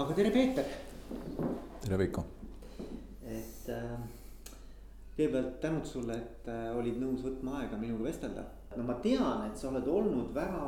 [0.00, 0.64] aga tere, Peeter.
[1.82, 2.22] tere, Veiko.
[3.28, 3.90] et äh,
[5.16, 8.46] kõigepealt tänud sulle, et äh, olid nõus võtma aega minuga vestelda.
[8.78, 10.62] no ma tean, et sa oled olnud väga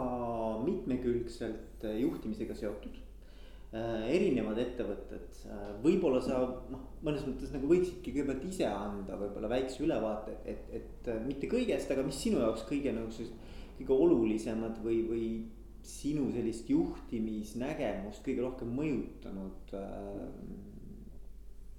[0.66, 2.98] mitmekülgselt äh, juhtimisega seotud
[3.72, 4.04] äh,.
[4.18, 6.42] erinevad ettevõtted äh,, võib-olla sa
[6.74, 11.48] noh, mõnes mõttes nagu võiksidki kõigepealt ise anda võib-olla väikse ülevaate, et, et äh, mitte
[11.48, 13.48] kõigest, aga mis sinu jaoks kõige nagu sellised
[13.80, 15.26] kõige olulisemad või, või
[15.86, 20.26] sinu sellist juhtimisnägemust kõige rohkem mõjutanud äh,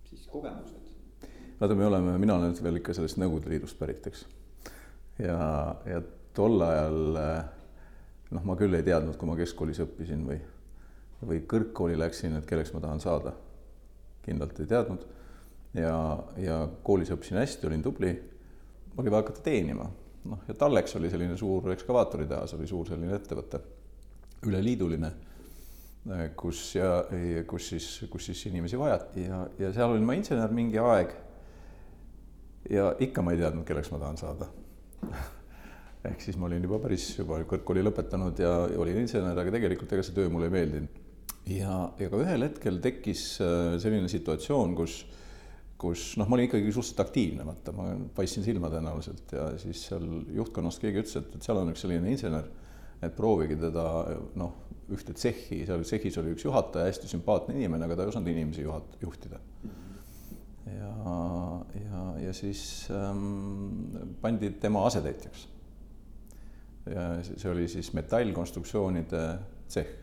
[0.09, 0.91] siis kogemused?
[1.59, 4.25] vaata, me oleme, mina olen veel ikka sellest Nõukogude Liidust pärit, eks.
[5.23, 5.37] ja,
[5.87, 6.01] ja
[6.35, 7.17] tol ajal
[8.33, 10.39] noh, ma küll ei teadnud, kui ma keskkoolis õppisin või,
[11.23, 13.35] või kõrgkooli läksin, et kelleks ma tahan saada.
[14.23, 15.05] kindlalt ei teadnud.
[15.77, 15.95] ja,
[16.37, 18.11] ja koolis õppisin hästi, olin tubli.
[18.97, 19.89] oli vaja hakata teenima,
[20.25, 23.61] noh ja Tallex oli selline suur ekskavaatoritehas, oli suur selline ettevõte
[24.47, 25.11] üleliiduline,
[26.35, 27.03] kus ja
[27.47, 31.13] kus siis, kus siis inimesi vajati ja, ja seal olin ma insener mingi aeg.
[32.69, 34.49] ja ikka ma ei teadnud, kelleks ma tahan saada
[36.09, 40.03] ehk siis ma olin juba päris juba kõrgkooli lõpetanud ja olin insener, aga tegelikult ega
[40.03, 41.01] see töö mulle ei meeldinud.
[41.55, 44.97] ja, ja ka ühel hetkel tekkis äh, selline situatsioon, kus,
[45.79, 50.03] kus noh, ma olin ikkagi suhteliselt aktiivne, vaata, ma paistsin silma tõenäoliselt ja siis seal
[50.35, 52.51] juhtkonnast keegi ütles, et, et seal on üks selline insener
[53.07, 53.85] et proovige teda
[54.39, 58.31] noh, ühte tsehhi, seal tsehhis oli üks juhataja, hästi sümpaatne inimene, aga ta ei osanud
[58.33, 59.39] inimesi juhat-, juhtida.
[60.67, 60.91] ja,
[61.79, 65.47] ja, ja siis ähm, pandi tema asetäitjaks.
[66.91, 69.21] ja see oli siis metallkonstruktsioonide
[69.67, 69.93] tsehh,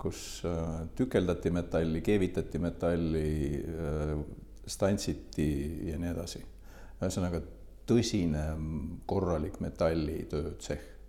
[0.00, 4.14] kus äh, tükeldati metalli, keevitati metalli äh,,
[4.70, 5.50] stantsiti
[5.90, 6.44] ja nii edasi.
[7.00, 7.42] ühesõnaga
[7.90, 8.46] tõsine
[9.10, 10.99] korralik metallitöö tsehh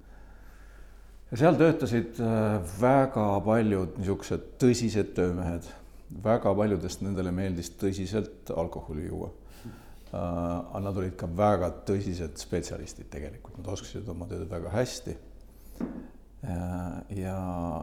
[1.31, 5.67] ja seal töötasid äh, väga paljud niisugused tõsised töömehed,
[6.23, 9.31] väga paljudest nendele meeldis tõsiselt alkoholi juua.
[10.11, 15.15] aga nad olid ka väga tõsised spetsialistid tegelikult, nad oskasid oma tööd väga hästi.
[17.15, 17.37] ja,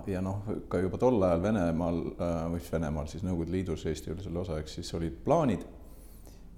[0.07, 4.13] ja noh, ka juba tol ajal Venemaal äh, või siis Venemaal siis Nõukogude Liidus, Eesti
[4.13, 5.65] oli selle osa, eks siis olid plaanid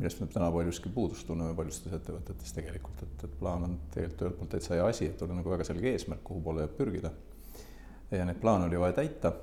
[0.01, 4.39] millest me täna paljuski puudust tunneme paljustes ettevõtetes tegelikult, et, et plaan on tegelikult ühelt
[4.39, 7.13] poolt täitsa hea asi, et on nagu väga selge eesmärk, kuhu poole pürgida.
[8.11, 9.35] ja neid plaane oli vaja täita.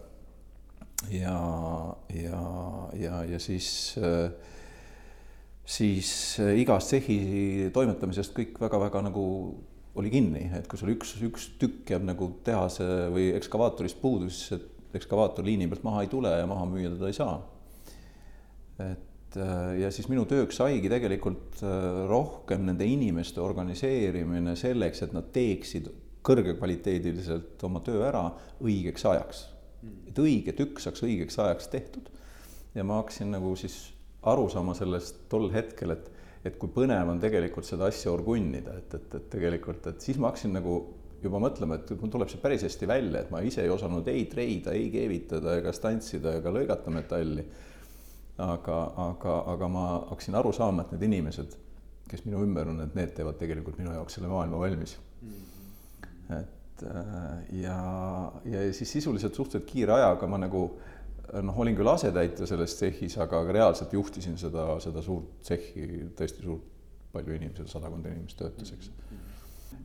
[1.14, 1.38] ja,
[2.10, 2.42] ja,
[2.98, 3.70] ja, ja siis,
[5.78, 6.12] siis
[6.58, 9.26] igas tsehhi toimetamisest kõik väga-väga nagu
[9.98, 14.58] oli kinni, et kui sul üks, üks tükk jääb nagu tehase või ekskavaatorist puudu, siis
[14.98, 17.38] ekskavaator liini pealt maha ei tule ja maha müüa teda ei saa.
[18.82, 25.16] et Äh, ja siis minu tööks saigi tegelikult äh, rohkem nende inimeste organiseerimine selleks, et
[25.16, 25.90] nad teeksid
[26.28, 28.24] kõrgekvaliteediliselt oma töö ära
[28.64, 29.44] õigeks ajaks.
[30.08, 32.10] et õige tükk saaks õigeks ajaks tehtud.
[32.76, 33.92] ja ma hakkasin nagu siis
[34.24, 36.10] aru saama sellest tol hetkel, et,
[36.46, 40.32] et kui põnev on tegelikult seda asja orgunnida, et, et, et tegelikult, et siis ma
[40.32, 40.80] hakkasin nagu
[41.22, 44.26] juba mõtlema, et mul tuleb see päris hästi välja, et ma ise ei osanud ei
[44.32, 47.44] treida, ei keevitada ega stantsida ega lõigata metalli
[48.38, 51.56] aga, aga, aga ma hakkasin aru saama, et need inimesed,
[52.08, 55.32] kes minu ümber on, et need teevad tegelikult minu jaoks selle maailma valmis mm.
[55.32, 56.38] -hmm.
[56.38, 57.80] et äh, ja,
[58.46, 60.70] ja siis sisuliselt suhteliselt kiire ajaga ma nagu
[61.42, 66.64] noh, olin küll asetäitja selles tsehhis, aga reaalselt juhtisin seda, seda suurt tsehhi, tõesti suurt,
[67.12, 68.92] palju inimesi, sadakond inimest töötas, eks.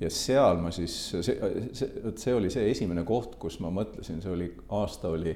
[0.01, 1.39] ja seal ma siis, see,
[1.73, 5.35] see, vot see oli see esimene koht, kus ma mõtlesin, see oli, aasta oli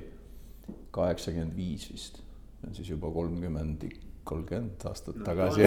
[0.91, 2.26] kaheksakümmend viis vist
[2.67, 3.85] see on siis juba kolmkümmend,
[4.27, 5.63] kolmkümmend aastat no, tagasi.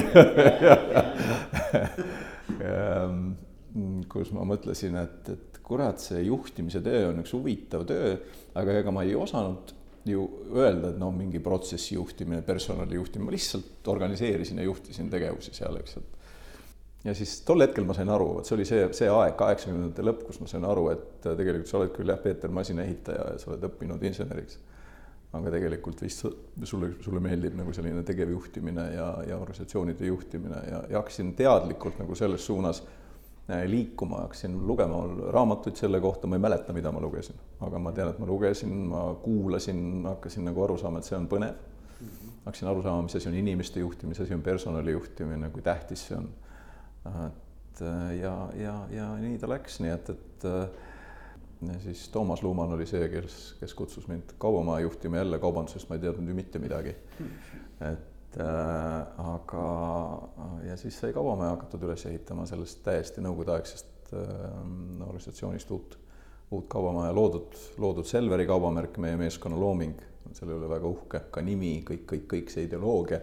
[2.60, 3.32] ehm,
[4.12, 8.18] kus ma mõtlesin, et, et kurat, see juhtimise töö on üks huvitav töö,
[8.60, 9.76] aga ega ma ei osanud
[10.10, 10.24] ju
[10.56, 15.78] öelda, et noh, mingi protsessi juhtimine, personali juhtimine, ma lihtsalt organiseerisin ja juhtisin tegevusi seal,
[15.80, 16.16] eks, et
[17.06, 20.26] ja siis tol hetkel ma sain aru, vot see oli see, see aeg, kaheksakümnendate lõpp,
[20.28, 23.70] kus ma sain aru, et tegelikult sa oled küll jah, Peeter, masinaehitaja ja sa oled
[23.70, 24.60] õppinud inseneriks
[25.38, 26.24] aga tegelikult vist
[26.66, 32.18] sulle, sulle meeldib nagu selline tegevjuhtimine ja, ja organisatsioonide juhtimine ja, ja hakkasin teadlikult nagu
[32.18, 35.04] selles suunas äh, liikuma, hakkasin lugema
[35.36, 38.74] raamatuid selle kohta, ma ei mäleta, mida ma lugesin, aga ma tean, et ma lugesin,
[38.90, 41.66] ma kuulasin, hakkasin nagu aru saama, et see on põnev.
[42.48, 46.08] hakkasin aru saama, mis asi on inimeste juhtimine, mis asi on personali juhtimine, kui tähtis
[46.10, 46.30] see on.
[47.06, 50.89] et äh, ja, ja, ja nii ta läks, nii et, et äh,
[51.68, 55.98] ja siis Toomas Luumann oli see, kes, kes kutsus mind kaubamaja juhtima jälle kaubandusest, ma
[55.98, 56.96] ei teadnud ju mitte midagi.
[57.82, 59.66] et äh, aga
[60.68, 64.30] ja siis sai kaubamaja hakatud üles ehitama sellest täiesti nõukogudeaegsest äh,
[65.08, 66.00] organisatsioonist uut,
[66.52, 70.00] uut kaubamaja loodud, loodud Selveri kaubamärk, meie meeskonna looming,
[70.34, 73.20] selle üle väga uhke, ka nimi, kõik, kõik, kõik see ideoloogia,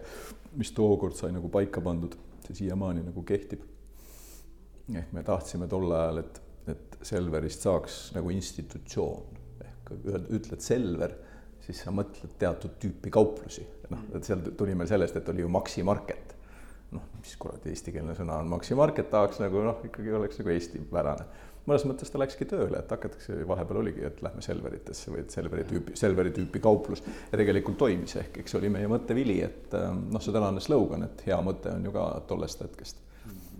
[0.57, 2.15] mis tookord sai nagu paika pandud,
[2.47, 3.63] see siiamaani nagu kehtib.
[4.95, 6.41] ehk me tahtsime tol ajal, et,
[6.73, 9.41] et Selverist saaks nagu institutsioon.
[9.65, 9.91] Ehk
[10.39, 11.15] ütled Selver,
[11.65, 15.51] siis sa mõtled teatud tüüpi kauplusi, noh, et seal tuli meil sellest, et oli ju
[15.51, 16.35] Maxi Market.
[16.95, 21.27] Noh, mis kuradi eestikeelne sõna on, Maxi Market tahaks nagu noh, ikkagi oleks nagu eestipärane.
[21.67, 25.65] Mõnes mõttes ta läkski tööle, et hakatakse, vahepeal oligi, et lähme Selveritesse või et Selveri
[25.67, 28.15] tüüpi, Selveri tüüpi kauplus ja tegelikult toimis.
[28.21, 31.83] Ehk eks oli meie mõttevili, et ähm, noh, see tänane slogan, et hea mõte on
[31.83, 33.03] ju ka tollest hetkest.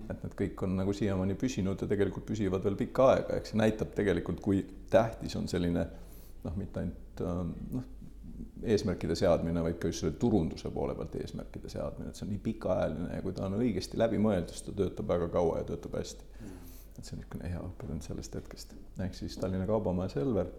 [0.07, 3.61] Et need kõik on nagu siiamaani püsinud ja tegelikult püsivad veel pikka aega, eks see
[3.61, 5.85] näitab tegelikult, kui tähtis on selline
[6.43, 7.89] noh, mitte ainult ähm, noh,
[8.63, 12.43] eesmärkide seadmine, vaid ka just selle turunduse poole pealt eesmärkide seadmine, et see on nii
[12.45, 15.99] pikaajaline ja kui ta on õigesti läbi mõeldud, siis ta töötab väga kaua ja töötab
[15.99, 16.37] hästi
[16.97, 18.73] et see on niisugune hea õppetund sellest hetkest,
[19.05, 20.49] ehk siis Tallinna Kaubamaja Selver.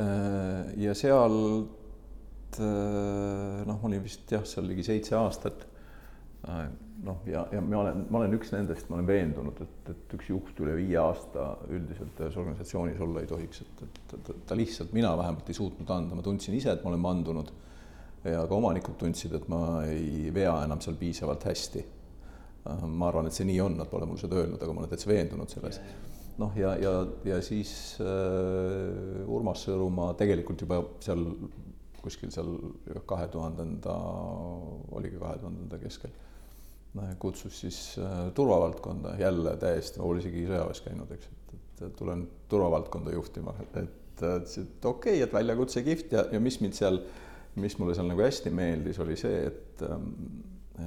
[0.00, 5.66] Äh, ja sealt äh, noh, ma olin vist jah, seal ligi seitse aastat.
[6.48, 6.68] Äh,
[7.06, 10.30] noh, ja, ja ma olen, ma olen üks nendest, ma olen veendunud, et, et üks
[10.32, 14.94] juht üle viie aasta üldiselt ühes organisatsioonis olla ei tohiks, et, et, et ta lihtsalt,
[14.96, 17.52] mina vähemalt ei suutnud anda, ma tundsin ise, et ma olen mandunud
[18.26, 21.84] ja ka omanikud tundsid, et ma ei vea enam seal piisavalt hästi.
[22.70, 24.94] Äh, ma arvan, et see nii on, nad pole mulle seda öelnud, aga ma olen
[24.94, 25.78] täitsa veendunud selles.
[26.42, 26.92] noh, ja, ja,
[27.28, 31.22] ja siis äh, Urmas Sõõrumaa tegelikult juba seal
[32.02, 32.50] kuskil seal
[33.06, 33.94] kahe tuhandenda,
[34.96, 36.10] oligi kahe tuhandenda keskel,
[37.18, 41.58] kutsus siis äh, turvavaldkonda jälle täiesti, ma pole isegi sõjaväes käinud, eks, et,
[41.88, 46.60] et tulen turvavaldkonda juhtima, et ütlesin, et okei okay,, et väljakutse kihvt ja, ja mis
[46.60, 47.00] mind seal,
[47.62, 50.10] mis mulle seal nagu hästi meeldis, oli see, et, ähm,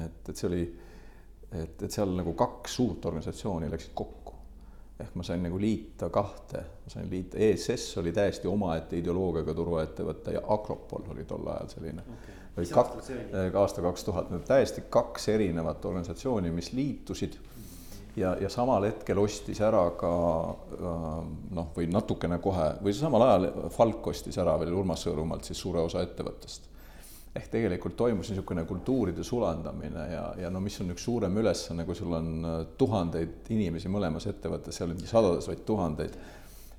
[0.06, 0.64] et, et see oli
[1.64, 4.34] et, et seal nagu kaks suurt organisatsiooni läksid kokku.
[5.00, 10.38] ehk ma sain nagu liita kahte, ma sain liita, ESS oli täiesti omaette ideoloogiaga turvaettevõte
[10.38, 12.38] ja Agropol oli tol ajal selline okay..
[12.58, 13.12] Oli kaks,
[13.62, 17.36] aasta kaks tuhat, need täiesti kaks erinevat organisatsiooni, mis liitusid
[18.16, 20.12] ja, ja samal hetkel ostis ära ka
[20.80, 25.84] noh, või natukene kohe või samal ajal Falk ostis ära veel Urmas Sõõrumaalt siis suure
[25.84, 26.72] osa ettevõttest
[27.36, 31.98] ehk tegelikult toimus niisugune kultuuride sulandamine ja, ja no mis on üks suurem ülesanne, kui
[31.98, 36.16] sul on äh, tuhandeid inimesi mõlemas ettevõttes, seal mitte sadades, vaid tuhandeid.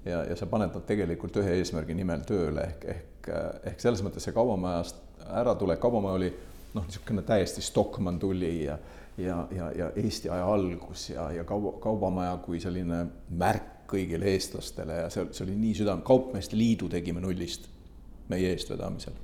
[0.06, 4.00] ja, ja sa paned nad tegelikult ühe eesmärgi nimel tööle ehk, ehk, äh, ehk selles
[4.06, 5.02] mõttes see kaubamajast
[5.40, 6.30] äratulek, kaubamaja oli
[6.74, 8.78] noh, niisugune täiesti Stockmann tuli ja
[9.18, 14.98] ja, ja, ja Eesti aja algus ja, ja kauba, kaubamaja kui selline märk kõigile eestlastele
[15.04, 17.68] ja see, see oli nii südame, Kaupmeeste Liidu tegime nullist
[18.28, 19.14] meie eestvedamisel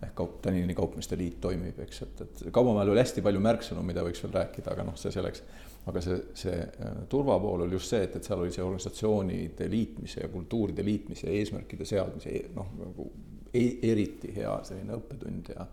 [0.00, 4.04] ehk kaup, Tallinna Kaupmeeste Liit toimib, eks, et, et kaubamajal oli hästi palju märksõnu, mida
[4.04, 5.42] võiks veel rääkida, aga noh, see selleks.
[5.90, 10.20] aga see, see äh, turvapool oli just see, et, et seal oli see organisatsioonide liitmise
[10.20, 13.06] ja kultuuride liitmise ja eesmärkide seadmise noh, nagu
[13.54, 15.66] e eriti hea selline õppetund ja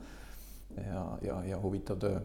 [0.78, 2.20] ja, ja, ja huvitav töö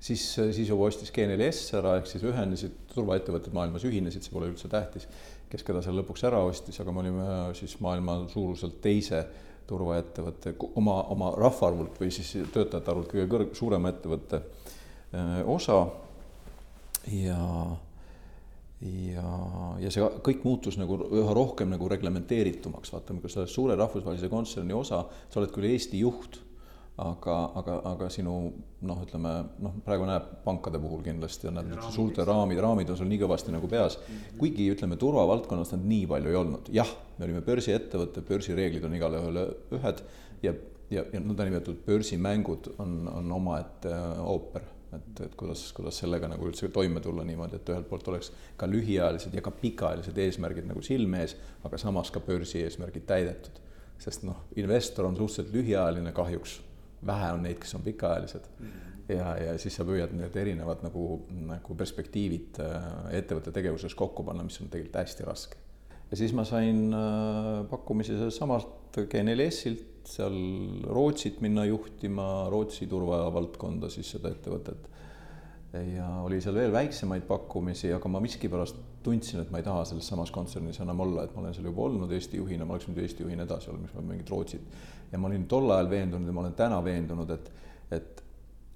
[0.00, 4.70] siis, siis juba ostis G4S ära, ehk siis ühenesid, turvaettevõtted maailmas ühinesid, see pole üldse
[4.72, 5.08] tähtis,
[5.50, 7.26] kes keda seal lõpuks ära ostis, aga me olime
[7.58, 9.24] siis maailma suuruselt teise
[9.66, 15.80] turvaettevõte oma, oma rahvaarvult või siis töötajate arvult kõige kõrg-, suurema ettevõtte äh, osa.
[17.12, 17.40] ja,
[18.84, 19.28] ja,
[19.80, 24.28] ja see kõik muutus nagu üha rohkem nagu reglementeeritumaks, vaata, kui sa oled suure rahvusvahelise
[24.32, 26.42] kontserni osa, sa oled küll Eesti juht
[27.02, 28.34] aga, aga, aga sinu
[28.88, 33.10] noh, ütleme noh, praegu näeb pankade puhul kindlasti on need suurte raamid, raamid on sul
[33.10, 33.98] nii kõvasti nagu peas.
[34.40, 39.20] kuigi ütleme, turvavaldkonnas nad nii palju ei olnud, jah, me olime börsiettevõte, börsireeglid on igale
[39.20, 39.44] ühele
[39.76, 40.00] ühed
[40.44, 40.54] ja,
[40.92, 43.92] ja, ja nõndanimetatud börsimängud on, on omaette
[44.24, 48.32] ooper et, et kuidas, kuidas sellega nagu üldse toime tulla niimoodi, et ühelt poolt oleks
[48.58, 53.62] ka lühiajalised ja ka pikaajalised eesmärgid nagu silme ees, aga samas ka börsi eesmärgid täidetud.
[53.98, 56.58] sest noh, investor on suhteliselt lühiajaline kahjuks,
[57.06, 58.66] vähe on neid, kes on pikaajalised mm.
[58.66, 59.14] -hmm.
[59.14, 64.44] ja, ja siis sa püüad need erinevad nagu, nagu perspektiivid äh, ettevõtte tegevuses kokku panna,
[64.44, 65.56] mis on tegelikult hästi raske.
[66.10, 70.36] ja siis ma sain äh, pakkumise sellestsamast G4S-ilt et seal
[70.86, 74.92] Rootsit minna juhtima, Rootsi turvavaldkonda siis seda ettevõtet.
[75.76, 80.06] ja oli seal veel väiksemaid pakkumisi, aga ma miskipärast tundsin, et ma ei taha selles
[80.08, 83.02] samas kontsernis enam olla, et ma olen seal juba olnud Eesti juhina, ma oleks nüüd
[83.02, 84.78] Eesti juhina edasi olnud, miks ma mingit Rootsit.
[85.12, 87.50] ja ma olin tol ajal veendunud ja ma olen täna veendunud, et,
[87.90, 88.22] et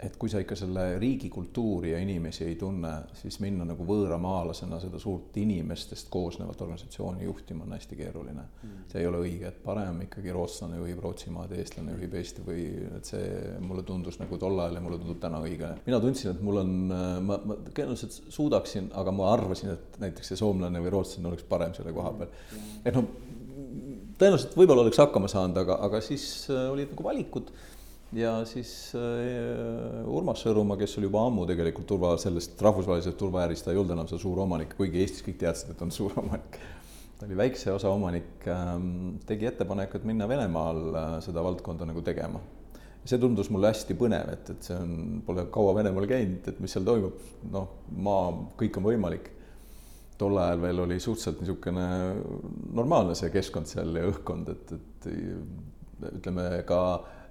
[0.03, 4.79] et kui sa ikka selle riigi kultuuri ja inimesi ei tunne, siis minna nagu võõramaalasena
[4.81, 8.87] seda suurt inimestest koosnevat organisatsiooni juhtima on hästi keeruline mm..
[8.93, 12.67] see ei ole õige, et parem ikkagi rootslane juhib Rootsimaad, eestlane juhib Eesti või
[12.97, 13.27] et see
[13.65, 15.75] mulle tundus nagu tol ajal ja mulle tundub täna õige.
[15.87, 16.77] mina tundsin, et mul on,
[17.27, 21.77] ma, ma tõenäoliselt suudaksin, aga ma arvasin, et näiteks see soomlane või rootslane oleks parem
[21.77, 22.33] selle koha peal.
[22.85, 23.13] et noh,
[24.21, 27.53] tõenäoliselt võib-olla oleks hakkama saanud, aga, aga siis äh, olid nagu valikud
[28.17, 33.75] ja siis äh, Urmas Sõõrumaa, kes oli juba ammu tegelikult turva, sellest rahvusvahelisest turvaäärist, ta
[33.75, 36.59] ei olnud enam see suur omanik, kuigi Eestis kõik teadsid, et on suur omanik.
[37.19, 42.03] ta oli väikse osa omanik ähm,, tegi ettepaneku, et minna Venemaal äh, seda valdkonda nagu
[42.03, 42.41] tegema.
[43.05, 46.75] see tundus mulle hästi põnev, et, et see on, pole kaua Venemaal käinud, et mis
[46.75, 49.31] seal toimub, noh, maa, kõik on võimalik.
[50.19, 51.87] tol ajal veel oli suhteliselt niisugune
[52.77, 55.09] normaalne see keskkond seal ja õhkkond, et, et
[56.19, 56.81] ütleme ka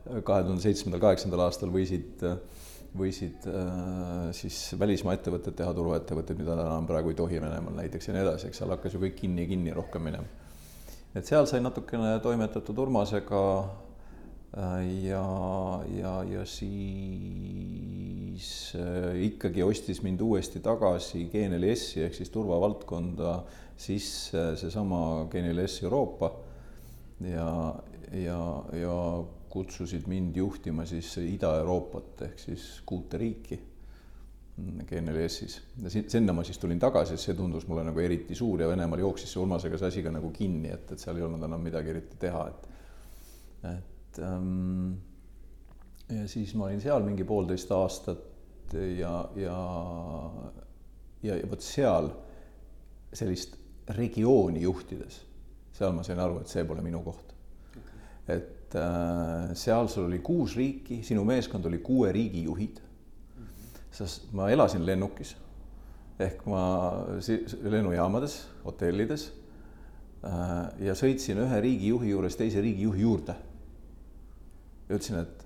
[0.08, 2.24] kahe tuhande seitsmendal, kaheksandal aastal võisid,
[2.98, 8.14] võisid äh, siis välismaa ettevõtted teha turvaettevõtteid, mida enam praegu ei tohi Venemaal näiteks ja
[8.16, 10.28] nii edasi, eks seal hakkas ju kõik kinni ja kinni rohkem minema.
[11.14, 15.28] et seal sai natukene toimetatud Urmasega äh, ja,
[16.00, 18.48] ja, ja siis
[18.80, 23.32] äh, ikkagi ostis mind uuesti tagasi GNLS-i ehk siis turvavaldkonda
[23.80, 26.28] sisse seesama GNLS Euroopa
[27.22, 27.76] ja,
[28.12, 28.96] ja, ja
[29.50, 33.60] kutsusid mind juhtima siis Ida-Euroopat ehk siis kuute riiki
[34.60, 39.04] GNLS-is ja sinna ma siis tulin tagasi, see tundus mulle nagu eriti suur ja Venemaal
[39.06, 41.94] jooksis see Urmasega see asi ka nagu kinni, et, et seal ei olnud enam midagi
[41.94, 42.68] eriti teha, et,
[43.72, 44.98] et ähm,
[46.10, 49.58] ja siis ma olin seal mingi poolteist aastat ja, ja,
[51.24, 52.12] ja, ja vot seal
[53.14, 53.56] sellist
[53.98, 55.24] regiooni juhtides,
[55.74, 57.34] seal ma sain aru, et see pole minu koht.
[58.30, 62.80] et et äh, seal sul oli kuus riiki, sinu meeskond oli kuue riigi juhid.
[63.92, 65.34] sest ma elasin lennukis
[66.20, 66.62] ehk ma
[67.64, 68.36] lennujaamades,
[68.66, 69.32] hotellides
[70.22, 73.36] äh, ja sõitsin ühe riigijuhi juures teise riigijuhi juurde.
[74.90, 75.46] ja ütlesin, et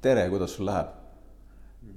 [0.00, 0.94] tere, kuidas sul läheb?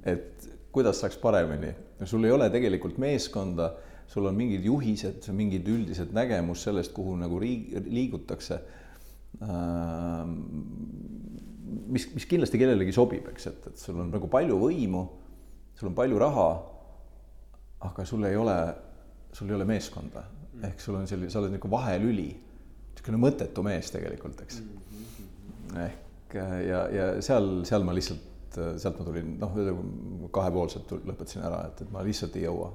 [0.04, 1.72] et kuidas saaks paremini,
[2.04, 3.72] sul ei ole tegelikult meeskonda,
[4.08, 8.60] sul on mingid juhised, mingid üldised nägemus sellest, kuhu nagu riig-, liigutakse
[11.88, 15.04] mis, mis kindlasti kellelegi sobib, eks, et, et sul on nagu palju võimu,
[15.78, 16.48] sul on palju raha,
[17.88, 18.58] aga sul ei ole,
[19.36, 20.26] sul ei ole meeskonda.
[20.68, 22.32] Ehk sul on selline, sa oled nagu vahelüli,
[22.96, 24.64] niisugune mõttetu mees tegelikult, eks.
[25.86, 29.54] ehk ja, ja seal, seal ma lihtsalt, sealt ma tulin, noh,
[30.34, 32.72] kahepoolselt lõpetasin ära, et, et ma lihtsalt ei jõua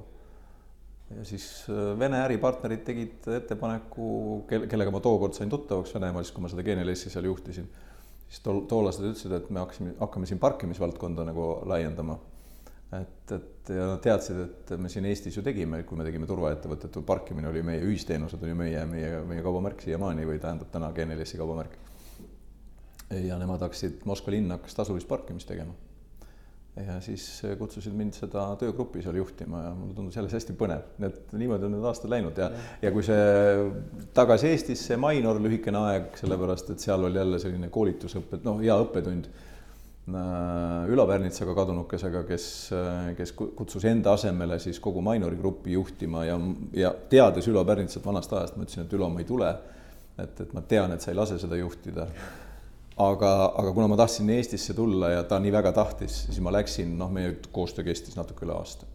[1.17, 4.07] ja siis äh, Vene äripartnerid tegid ettepaneku,
[4.49, 7.69] kel-, kellega ma tookord sain tuttavaks Venemaal, siis kui ma seda GNLS-i seal juhtisin,
[8.27, 12.19] siis tol-, toolased ütlesid, et me hakkasime, hakkame siin parkimisvaldkonda nagu laiendama.
[12.93, 16.99] et, et ja nad teadsid, et me siin Eestis ju tegime, kui me tegime turvaettevõtet,
[17.07, 21.79] parkimine oli meie, ühisteenused oli meie, meie, meie kaubamärk siiamaani või tähendab täna GNLS-i kaubamärk.
[23.13, 25.73] ja nemad hakkasid, Moskva linn hakkas tasulist parkimist tegema
[26.73, 27.25] ja siis
[27.59, 31.75] kutsusid mind seda töögruppi seal juhtima ja mulle tundus jälle hästi põnev, et niimoodi on
[31.75, 32.49] need aastad läinud ja,
[32.81, 33.67] ja kui see
[34.17, 39.29] tagasi Eestisse Mainor lühikene aeg, sellepärast et seal oli jälle selline koolitusõpe, noh, hea õppetund.
[40.03, 42.45] Äh, Ülo Pärnitsaga kadunukesega, kes,
[43.15, 46.39] kes kutsus enda asemele siis kogu Mainori gruppi juhtima ja,
[46.75, 49.53] ja teades Ülo Pärnitsat vanast ajast, ma ütlesin, et Ülo, ma ei tule.
[50.17, 52.03] et, et ma tean, et sa ei lase seda juhtida
[53.01, 56.95] aga, aga kuna ma tahtsin Eestisse tulla ja ta nii väga tahtis, siis ma läksin,
[56.99, 58.89] noh, meie koostöö kestis natuke üle aasta.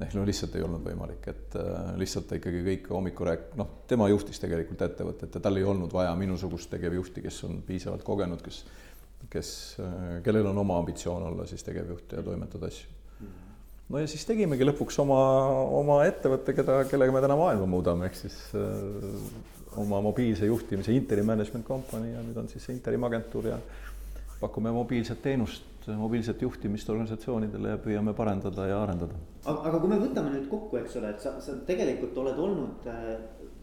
[0.00, 4.06] ehk no lihtsalt ei olnud võimalik, et äh, lihtsalt ikkagi kõik hommikul rääk-, noh, tema
[4.08, 8.62] juhtis tegelikult ettevõtet ja tal ei olnud vaja minusugust tegevjuhti, kes on piisavalt kogenud, kes,
[9.28, 9.50] kes,
[9.84, 12.96] äh, kellel on oma ambitsioon olla siis tegevjuht ja toimetada asju
[13.90, 15.20] no ja siis tegimegi lõpuks oma,
[15.82, 21.22] oma ettevõtte, keda, kellega me täna maailma muudame, ehk siis äh, oma mobiilse juhtimise Interi
[21.22, 23.58] management company ja nüüd on siis Interim agentuur ja
[24.40, 29.14] pakume mobiilset teenust, mobiilset juhtimist organisatsioonidele ja püüame parendada ja arendada.
[29.44, 32.88] aga, aga kui me võtame nüüd kokku, eks ole, et sa, sa tegelikult oled olnud
[32.90, 33.12] äh,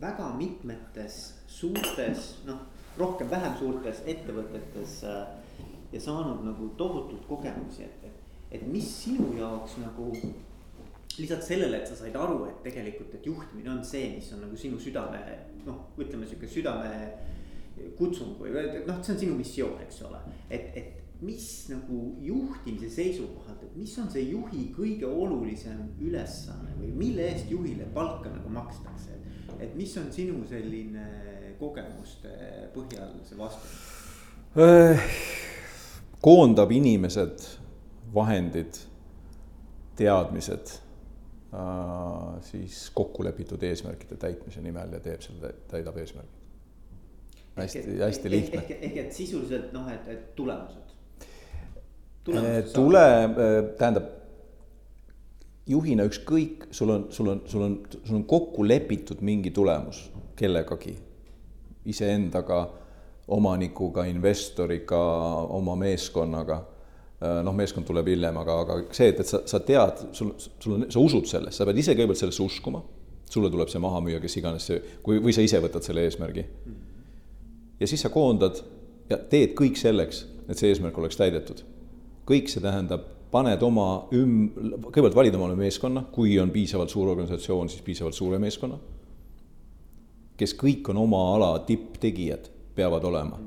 [0.01, 2.61] väga mitmetes suurtes, noh,
[2.97, 5.23] rohkem-vähem suurtes ettevõtetes äh,
[5.91, 10.11] ja saanud nagu tohutult kogemusi, et, et, et mis sinu jaoks nagu
[11.19, 14.57] lisaks sellele, et sa said aru, et tegelikult, et juhtimine on see, mis on nagu
[14.59, 15.21] sinu südame
[15.65, 16.91] noh, ütleme sihuke südame
[17.97, 23.63] kutsung või noh, see on sinu missioon, eks ole, et, et mis nagu juhtimise seisukohalt,
[23.65, 29.17] et mis on see juhi kõige olulisem ülesanne või mille eest juhile palka nagu makstakse,
[29.57, 31.07] et mis on sinu selline
[31.57, 32.33] kogemuste
[32.75, 33.79] põhjal see vastus?
[36.21, 37.43] koondab inimesed
[38.13, 38.77] vahendid,
[39.97, 40.77] teadmised
[41.53, 46.43] äh, siis kokkulepitud eesmärkide täitmise nimel ja teeb selle, täidab eesmärgid.
[47.55, 48.61] hästi, hästi lihtne.
[48.61, 50.95] ehk, ehk et sisuliselt noh, et, et tulemused.
[52.73, 53.05] tule,
[53.77, 54.13] tähendab
[55.67, 60.93] juhina ükskõik, sul on, sul on, sul on, sul on kokku lepitud mingi tulemus kellegagi,
[61.87, 62.65] iseendaga,
[63.27, 64.99] omanikuga, investoriga,
[65.57, 66.76] oma meeskonnaga Äh,
[67.19, 70.85] noh, meeskond tuleb hiljem, aga, aga see, et, et sa, sa tead, sul, sul on,
[70.93, 72.83] sa usud sellesse, sa pead ise kõigepealt sellesse uskuma,
[73.27, 76.45] sulle tuleb see maha müüa, kes iganes see, kui, või sa ise võtad selle eesmärgi.
[77.79, 78.61] ja siis sa koondad
[79.09, 81.65] ja teed kõik selleks, et see eesmärk oleks täidetud.
[82.27, 84.51] kõik see tähendab, paned oma üm-,
[84.85, 88.77] kõigepealt valid omale meeskonna, kui on piisavalt suur organisatsioon, siis piisavalt suure meeskonna,
[90.37, 93.41] kes kõik on oma ala tipptegijad, peavad olema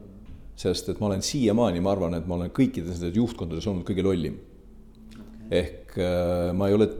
[0.60, 4.04] sest et ma olen siiamaani, ma arvan, et ma olen kõikides nendes juhtkondades olnud kõige
[4.04, 5.62] lollim okay..
[5.62, 6.90] ehk äh, ma ei ole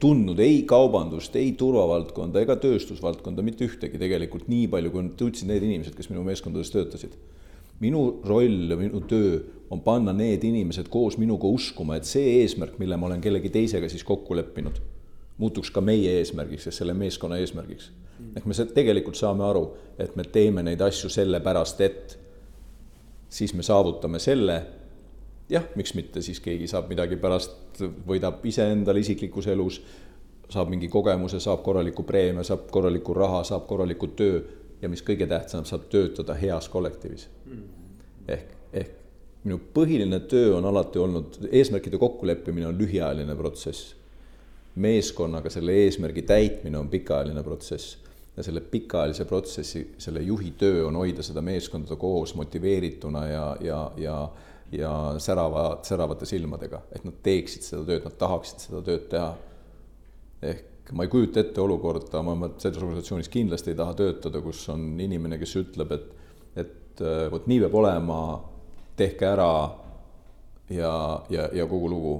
[0.00, 5.66] tundnud ei kaubandust, ei turvavaldkonda ega tööstusvaldkonda, mitte ühtegi tegelikult nii palju, kui tundsid need
[5.66, 7.18] inimesed, kes minu meeskondades töötasid.
[7.80, 9.38] minu roll ja minu töö
[9.72, 13.88] on panna need inimesed koos minuga uskuma, et see eesmärk, mille ma olen kellegi teisega
[13.88, 14.80] siis kokku leppinud,
[15.40, 17.90] muutuks ka meie eesmärgiks ja selle meeskonna eesmärgiks.
[18.36, 19.64] ehk me tegelikult saame aru,
[19.98, 22.18] et me teeme neid asju sellepärast, et
[23.30, 24.60] siis me saavutame selle,
[25.50, 29.80] jah, miks mitte, siis keegi saab midagi pärast, võidab iseendal isiklikus elus,
[30.50, 34.40] saab mingi kogemuse, saab korraliku preemia, saab korraliku raha, saab korraliku töö
[34.82, 37.28] ja mis kõige tähtsam, saab töötada heas kollektiivis.
[38.28, 38.90] ehk, ehk
[39.44, 43.96] minu põhiline töö on alati olnud, eesmärkide kokkuleppimine on lühiajaline protsess.
[44.74, 48.09] meeskonnaga selle eesmärgi täitmine on pikaajaline protsess
[48.40, 53.82] ja selle pikaajalise protsessi, selle juhi töö on hoida seda meeskonda koos motiveerituna ja, ja,
[54.00, 54.22] ja
[54.72, 59.30] ja särava, säravate silmadega, et nad teeksid seda tööd, nad tahaksid seda tööd teha.
[60.46, 64.62] ehk ma ei kujuta ette olukorda, ma, ma selles organisatsioonis kindlasti ei taha töötada, kus
[64.72, 66.06] on inimene, kes ütleb, et,
[66.62, 68.20] et vot nii peab olema,
[68.98, 69.52] tehke ära
[70.70, 70.94] ja,
[71.34, 72.14] ja, ja kogu lugu.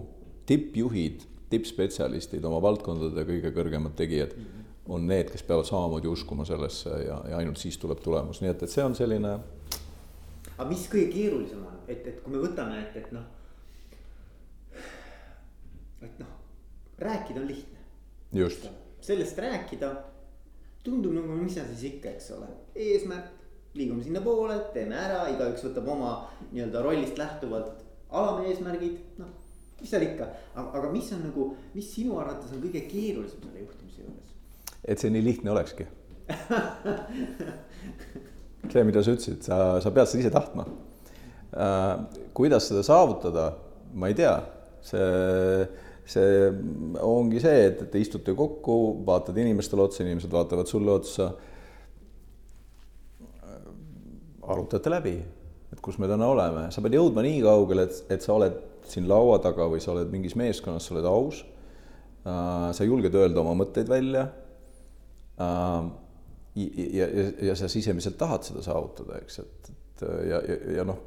[0.51, 4.47] tippjuhid, tippspetsialistid, oma valdkondade kõige kõrgemad tegijad mm.
[4.47, 4.60] -hmm
[4.91, 8.63] on need, kes peavad samamoodi uskuma sellesse ja, ja ainult siis tuleb tulemus, nii et,
[8.67, 9.33] et see on selline.
[10.57, 13.27] aga mis kõige keerulisem on, et, et kui me võtame, et, et noh.
[16.07, 16.33] et noh,
[16.99, 17.85] rääkida on lihtne.
[18.43, 18.67] just.
[19.01, 19.93] sellest rääkida
[20.85, 23.37] tundub nagu, mis seal siis ikka, eks ole, eesmärk,
[23.77, 26.15] liigume sinnapoole, teeme ära, igaüks võtab oma
[26.51, 29.31] nii-öelda rollist lähtuvalt alameesmärgid, noh,
[29.79, 30.27] mis seal ikka,
[30.59, 34.30] aga mis on nagu, mis sinu arvates on kõige keerulisem selle juhtimise juures?
[34.85, 35.87] Et see nii lihtne olekski.
[38.71, 40.67] see, mida sa ütlesid, sa, sa pead seda ise tahtma.
[41.51, 41.93] Äh,
[42.37, 43.51] kuidas seda saavutada,
[43.99, 44.35] ma ei tea,
[44.87, 45.67] see,
[46.09, 46.51] see
[47.03, 51.33] ongi see, et, te istute kokku, vaatad inimestele otsa, inimesed vaatavad sulle otsa.
[54.51, 55.13] arutate läbi,
[55.71, 58.57] et kus me täna oleme, sa pead jõudma nii kaugele, et, et sa oled
[58.91, 61.45] siin laua taga või sa oled mingis meeskonnas, sa oled aus.
[62.27, 64.27] Äh, sa julged öelda oma mõtteid välja
[65.41, 70.99] ja, ja, ja sa sisemiselt tahad seda saavutada, eks, et, et ja, ja, ja noh,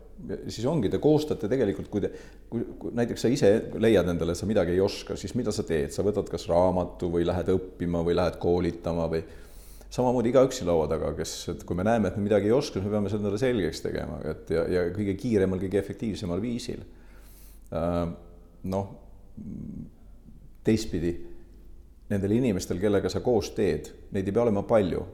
[0.47, 2.11] siis ongi, te koostate tegelikult, kui te,
[2.49, 5.65] kui, kui näiteks sa ise leiad endale, et sa midagi ei oska, siis mida sa
[5.67, 9.23] teed, sa võtad kas raamatu või lähed õppima või lähed koolitama või
[9.93, 12.79] samamoodi igaüks siin laua taga, kes, et kui me näeme, et me midagi ei oska,
[12.79, 16.81] siis me peame selle endale selgeks tegema, et ja, ja kõige kiiremal, kõige efektiivsemal viisil.
[17.73, 18.15] Ähm,
[18.73, 18.89] noh,
[20.63, 21.13] teistpidi
[22.11, 25.05] nendel inimestel, kellega sa koos teed, neid ei pea olema palju.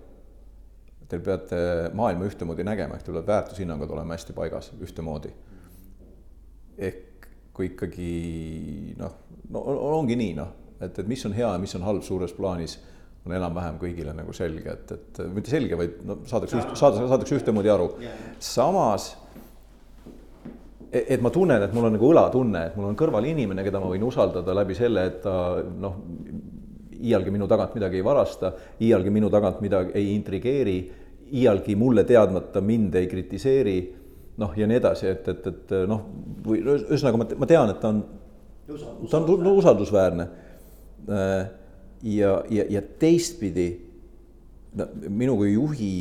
[1.10, 1.60] Te peate
[1.98, 5.32] maailma ühtemoodi nägema, ehk teil peavad väärtushinnangud olema hästi paigas ühtemoodi.
[6.78, 8.12] ehk kui ikkagi
[8.96, 9.16] noh,
[9.52, 9.64] no
[9.98, 12.78] ongi nii noh, et, et mis on hea ja mis on halb suures plaanis,
[13.28, 17.40] on enam-vähem kõigile nagu selge, et, et mitte selge, vaid no saadakse üht, saadakse, saadakse
[17.42, 17.90] ühtemoodi aru.
[18.40, 19.10] samas
[20.88, 23.82] e-, et ma tunnen, et mul on nagu õlatunne, et mul on kõrval inimene, keda
[23.84, 25.36] ma võin usaldada läbi selle, et ta
[25.84, 26.00] noh,
[27.00, 28.52] iialgi minu tagant midagi ei varasta,
[28.84, 30.78] iialgi minu tagant midagi ei intrigeeri,
[31.32, 33.78] iialgi mulle teadmata mind ei kritiseeri,
[34.40, 36.06] noh, ja nii edasi, et, et, et noh,
[36.46, 38.02] või ühesõnaga ma, ma tean, et ta on,
[39.10, 40.30] ta on no, usaldusväärne.
[42.04, 43.70] ja, ja, ja teistpidi,
[44.80, 45.94] no minu kui juhi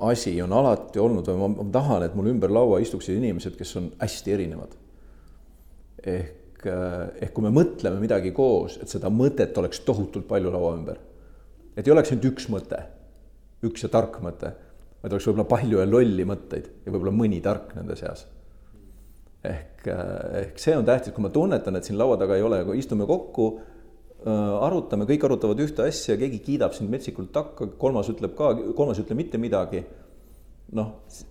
[0.00, 3.90] asi on alati olnud ma, ma tahan, et mul ümber laua istuksid inimesed, kes on
[4.00, 4.76] hästi erinevad.
[6.00, 10.50] ehk ehk, eh, ehk kui me mõtleme midagi koos, et seda mõtet oleks tohutult palju
[10.50, 10.98] laua ümber.
[11.76, 12.82] et ei oleks ainult üks mõte,
[13.62, 14.52] üks ja tark mõte,
[15.02, 18.26] vaid oleks võib-olla palju ja lolli mõtteid ja võib-olla mõni tark nende seas.
[19.44, 22.78] ehk, ehk see on tähtis, kui ma tunnetan, et siin laua taga ei ole, kui
[22.78, 23.60] istume kokku,
[24.26, 29.04] arutame, kõik arutavad ühte asja, keegi kiidab sind metsikult takka, kolmas ütleb ka, kolmas ei
[29.06, 29.80] ütle mitte midagi
[30.76, 30.90] noh,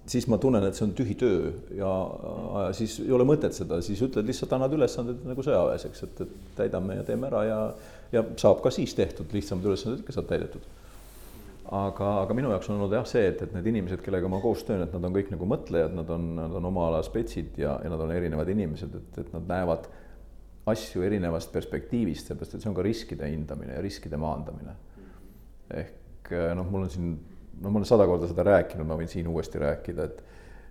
[0.09, 1.91] siis ma tunnen, et see on tühi töö ja,
[2.65, 6.21] ja siis ei ole mõtet seda, siis ütled lihtsalt, annad ülesanded nagu sõjaväes, eks, et,
[6.25, 7.59] et täidame ja teeme ära ja,
[8.15, 10.67] ja saab ka siis tehtud, lihtsamad ülesanded ikka saab täidetud.
[11.69, 14.65] aga, aga minu jaoks on olnud jah see, et, et need inimesed, kellega ma koos
[14.67, 17.77] töön, et nad on kõik nagu mõtlejad, nad on, nad on oma ala spetsid ja,
[17.83, 19.87] ja nad on erinevad inimesed, et, et nad näevad
[20.69, 24.75] asju erinevast perspektiivist, sellepärast et see on ka riskide hindamine ja riskide maandamine.
[25.79, 27.13] ehk noh, mul on siin
[27.61, 30.21] no ma olen sada korda seda rääkinud, ma võin siin uuesti rääkida, et,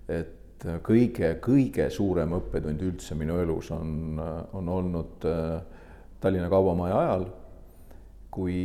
[0.09, 4.19] et kõige, kõige suurem õppetund üldse minu elus on,
[4.57, 5.59] on olnud äh,
[6.21, 7.27] Tallinna Kaubamaja ajal,
[8.35, 8.59] kui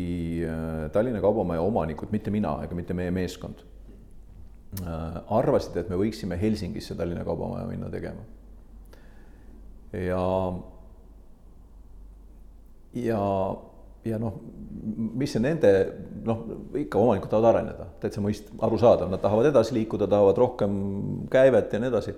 [0.48, 3.66] äh, Tallinna Kaubamaja omanikud, mitte mina ega mitte meie meeskond,
[4.82, 8.26] äh, arvasid, et me võiksime Helsingisse Tallinna Kaubamaja minna tegema.
[9.94, 10.24] ja,
[12.98, 13.22] ja
[14.04, 14.36] ja noh,
[15.16, 15.70] mis see nende
[16.26, 16.44] noh,
[16.84, 20.78] ikka omanikud tahavad areneda, täitsa mõist-, arusaadav, nad tahavad edasi liikuda, tahavad rohkem
[21.32, 22.16] käivet ja nii edasi.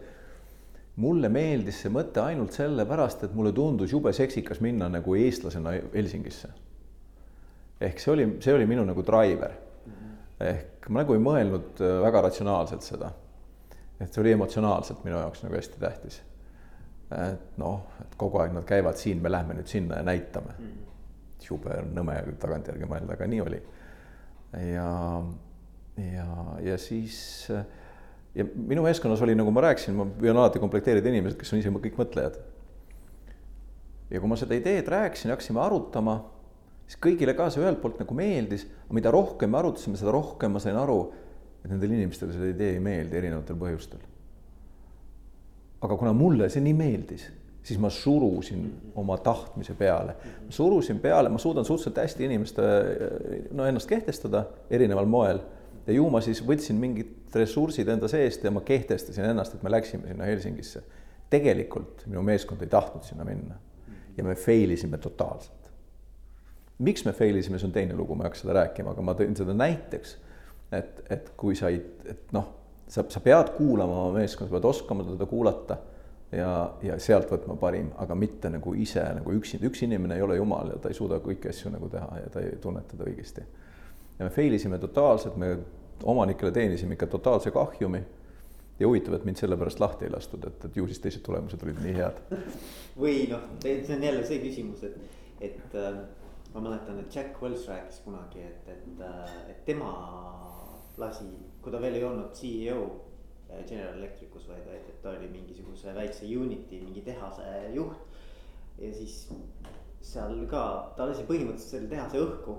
[0.96, 6.50] mulle meeldis see mõte ainult sellepärast, et mulle tundus jube seksikas minna nagu eestlasena Helsingisse.
[7.82, 9.52] ehk see oli, see oli minu nagu driver.
[10.39, 13.12] ehk ma nagu ei mõelnud äh, väga ratsionaalselt seda.
[14.00, 16.22] et see oli emotsionaalselt minu jaoks nagu hästi tähtis.
[17.12, 20.78] et noh, et kogu aeg nad käivad siin, me lähme nüüd sinna ja näitame mm.
[21.50, 23.62] jube nõme tagantjärgi mõelda, aga nii oli.
[24.62, 24.89] Ja,
[25.98, 26.28] ja,
[26.63, 27.50] ja siis
[28.36, 31.74] ja minu meeskonnas oli, nagu ma rääkisin, ma püüan alati komplekteerida inimesed, kes on ise
[31.74, 32.39] kõik mõtlejad.
[34.12, 36.20] ja kui ma seda ideed rääkisin, hakkasime arutama,
[36.86, 40.54] siis kõigile ka see ühelt poolt nagu meeldis, aga mida rohkem me arutasime, seda rohkem
[40.54, 41.00] ma sain aru,
[41.63, 44.04] et nendele inimestele see idee ei meeldi erinevatel põhjustel.
[45.86, 47.26] aga kuna mulle see nii meeldis
[47.65, 50.15] siis ma surusin oma tahtmise peale.
[50.49, 52.62] surusin peale, ma suudan suhteliselt hästi inimeste,
[53.51, 55.39] no ennast kehtestada erineval moel
[55.88, 59.73] ja ju ma siis võtsin mingid ressursid enda seest ja ma kehtestasin ennast, et me
[59.73, 60.84] läksime sinna Helsingisse.
[61.30, 63.58] tegelikult minu meeskond ei tahtnud sinna minna
[64.17, 65.71] ja me fail isime totaalselt.
[66.80, 69.13] miks me fail isime, see on teine lugu, ma ei hakka seda rääkima, aga ma
[69.17, 70.15] tõin seda näiteks,
[70.75, 72.49] et, et kui sa ei, et noh,
[72.88, 75.78] sa, sa pead kuulama oma meeskonda, sa pead oskama teda kuulata
[76.32, 76.50] ja,
[76.84, 80.74] ja sealt võtma parim, aga mitte nagu ise nagu üksi, üks inimene ei ole jumal
[80.74, 83.46] ja ta ei suuda kõiki asju nagu teha ja ta ei tunnetada õigesti.
[84.20, 85.56] ja me fail isime totaalselt, me
[86.04, 88.04] omanikele teenisime ikka totaalse kahjumi.
[88.80, 91.62] ja huvitav, et mind selle pärast lahti ei lastud, et, et ju siis teised tulemused
[91.64, 92.18] olid nii head.
[93.02, 94.98] või noh, see on jälle see küsimus, et,
[95.48, 96.02] et äh,
[96.54, 99.94] ma mäletan, et Jack Welch rääkis kunagi, et, et, äh, et tema
[101.00, 101.30] lasi,
[101.62, 102.82] kui ta veel ei olnud CEO
[103.63, 108.00] General Electricus, vaid, vaid et ta oli mingisuguse väikse Unity mingi tehase juht.
[108.80, 109.30] ja siis
[110.06, 110.63] seal ka,
[110.98, 112.58] ta lasi põhimõtteliselt selle tehase õhku.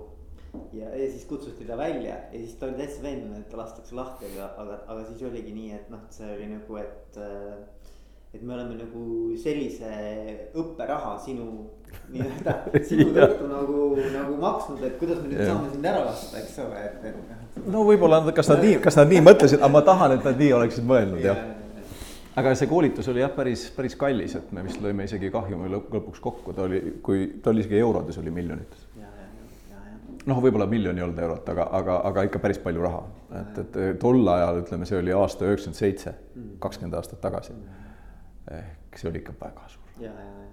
[0.73, 3.95] ja, ja siis kutsuti ta välja ja siis ta oli täitsa veendunud, et ta lastakse
[3.95, 7.59] lahti, aga, aga, aga siis oligi nii, et noh, see oli nagu, et äh,
[8.37, 9.03] et me oleme nagu
[9.41, 9.91] sellise
[10.59, 11.47] õpperaha sinu
[12.13, 12.55] nii-öelda
[12.89, 13.83] sinu tõttu nagu,
[14.15, 15.51] nagu maksnud, et kuidas me nüüd ja.
[15.51, 17.21] saame sind ära lasta, eks ole, et, et.
[17.57, 17.69] Noh.
[17.75, 20.51] no võib-olla, kas nad nii, kas nad nii mõtlesid, aga ma tahan, et nad nii
[20.61, 21.53] oleksid mõelnud jah ja
[22.37, 25.95] aga see koolitus oli jah, päris, päris kallis, et me vist lõime isegi kahjumi lõp
[25.97, 28.83] lõpuks kokku, ta oli, kui ta oli isegi eurodes, oli miljonites.
[30.27, 33.01] noh, võib-olla miljon ei olnud eurot, aga, aga, aga ikka päris palju raha,
[33.41, 36.53] et, et tol ajal ütleme, see oli aasta üheksakümmend seitse, mm.
[36.61, 37.87] kakskümmend aastat tagasi mm
[38.51, 39.87] ehk see oli ikka väga suur.
[40.01, 40.46] ja, ja, ja,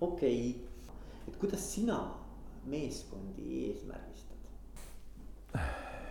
[0.00, 0.94] okei okay.,
[1.28, 1.98] et kuidas sina
[2.66, 4.36] meeskondi eesmärgistad?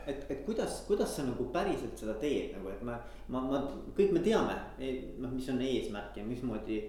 [0.07, 2.99] et, et kuidas, kuidas sa nagu päriselt seda teed nagu, et ma,
[3.33, 3.59] ma, ma,
[3.97, 6.79] kõik me teame, e, noh, mis on eesmärk ja mismoodi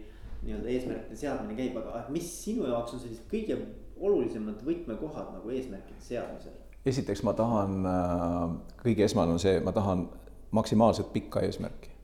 [0.45, 3.59] nii-öelda eesmärkide seadmine käib, aga mis sinu jaoks on sellised kõige
[3.99, 6.57] olulisemad võtmekohad nagu eesmärkide seadmisel?
[6.87, 10.07] esiteks ma tahan, äh, kõige esmane on see, ma tahan
[10.55, 11.99] maksimaalselt pikka eesmärki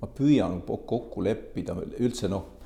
[0.00, 2.57] ma püüan kokku leppida üldse noh,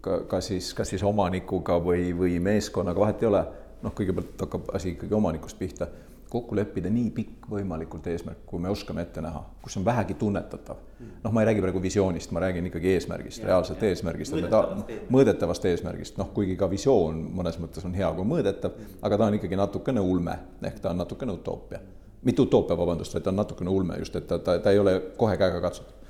[0.00, 3.44] ka, ka siis, kas siis omanikuga või, või meeskonnaga, vahet ei ole.
[3.82, 5.88] noh, kõigepealt hakkab asi ikkagi omanikust pihta,
[6.30, 10.76] kokku leppida nii pikk võimalikult eesmärk, kui me oskame ette näha, kus on vähegi tunnetatav.
[11.24, 15.00] noh, ma ei räägi praegu visioonist, ma räägin ikkagi eesmärgist, reaalselt eesmärgist, et me ta-,
[15.10, 19.40] mõõdetavast eesmärgist, noh, kuigi ka visioon mõnes mõttes on hea, kui mõõdetav, aga ta on
[19.40, 21.80] ikkagi natukene ulme, ehk ta on natukene utoopia.
[22.22, 25.00] mitte utoopia, vabandust, vaid ta on natukene ulme just, et ta, ta, ta ei ole
[25.16, 26.02] kohe käega katsutav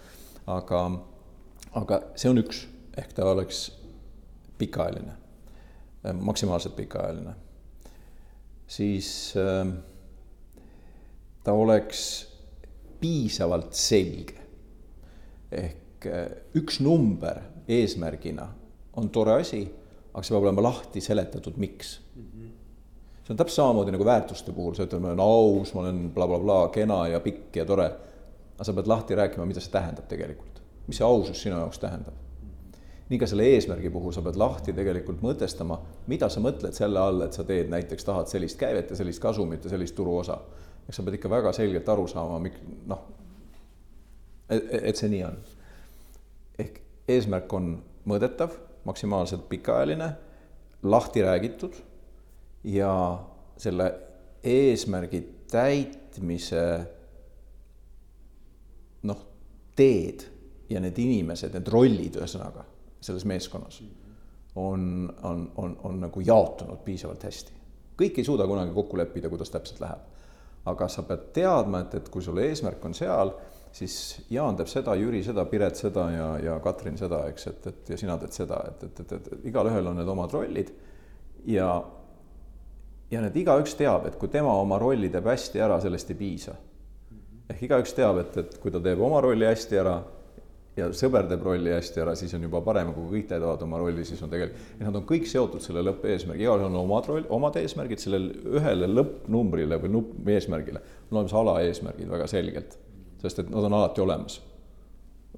[0.47, 0.83] aga,
[1.79, 3.65] aga see on üks, ehk ta oleks
[4.59, 5.13] pikaajaline,
[6.21, 7.35] maksimaalselt pikaajaline.
[8.67, 9.73] siis äh,
[11.45, 12.29] ta oleks
[13.01, 14.39] piisavalt selge.
[15.53, 18.47] ehk eh, üks number eesmärgina
[18.97, 19.61] on tore asi,
[20.13, 22.23] aga see peab olema lahti seletatud, miks mm.
[22.23, 22.49] -hmm.
[23.25, 26.45] see on täpselt samamoodi nagu väärtuste puhul, sa ütled, ma olen aus, ma olen blablabla
[26.45, 27.91] bla, bla, kena ja pikk ja tore.
[28.55, 32.32] aga sa pead lahti rääkima, mida see tähendab tegelikult, mis see ausus sinu jaoks tähendab
[33.13, 35.77] nii ka selle eesmärgi puhul sa pead lahti tegelikult mõtestama,
[36.09, 39.67] mida sa mõtled selle all, et sa teed näiteks, tahad sellist käivet ja sellist kasumit
[39.67, 40.39] ja sellist turuosa.
[40.89, 43.05] eks sa pead ikka väga selgelt aru saama, mik-, noh,
[44.49, 45.37] et see nii on.
[46.65, 46.81] ehk
[47.13, 47.69] eesmärk on
[48.09, 48.57] mõõdetav,
[48.89, 50.09] maksimaalselt pikaajaline,
[50.83, 51.77] lahti räägitud
[52.65, 52.95] ja
[53.61, 53.93] selle
[54.43, 55.21] eesmärgi
[55.53, 56.67] täitmise
[59.03, 59.25] noh,
[59.77, 60.25] teed
[60.71, 62.72] ja need inimesed, need rollid, ühesõnaga
[63.03, 63.83] selles meeskonnas
[64.55, 67.53] on, on, on, on nagu jaotunud piisavalt hästi.
[67.99, 70.11] kõik ei suuda kunagi kokku leppida, kuidas täpselt läheb.
[70.65, 73.33] aga sa pead teadma, et, et kui sul eesmärk on seal,
[73.73, 73.97] siis
[74.31, 77.99] Jaan teeb seda, Jüri seda, Piret seda ja, ja Katrin seda, eks, et, et ja
[77.99, 80.71] sina teed seda, et, et, et, et, et igalühel on need omad rollid
[81.47, 81.73] ja
[83.13, 86.55] ja need igaüks teab, et kui tema oma rolli teeb hästi ära, sellest ei piisa.
[87.53, 89.99] ehk igaüks teab, et, et kui ta teeb oma rolli hästi ära,
[90.77, 94.05] ja sõber teeb rolli hästi ära, siis on juba parem, kui kõik täidavad oma rolli,
[94.09, 98.01] siis on tegelikult, nad on kõik seotud selle lõppeesmärgi, igalühel on omad roll, omad eesmärgid,
[98.01, 100.81] sellel ühele lõppnumbrile või nupp eesmärgile
[101.11, 102.79] on olemas alaeesmärgid väga selgelt,
[103.21, 104.39] sest et nad on alati olemas.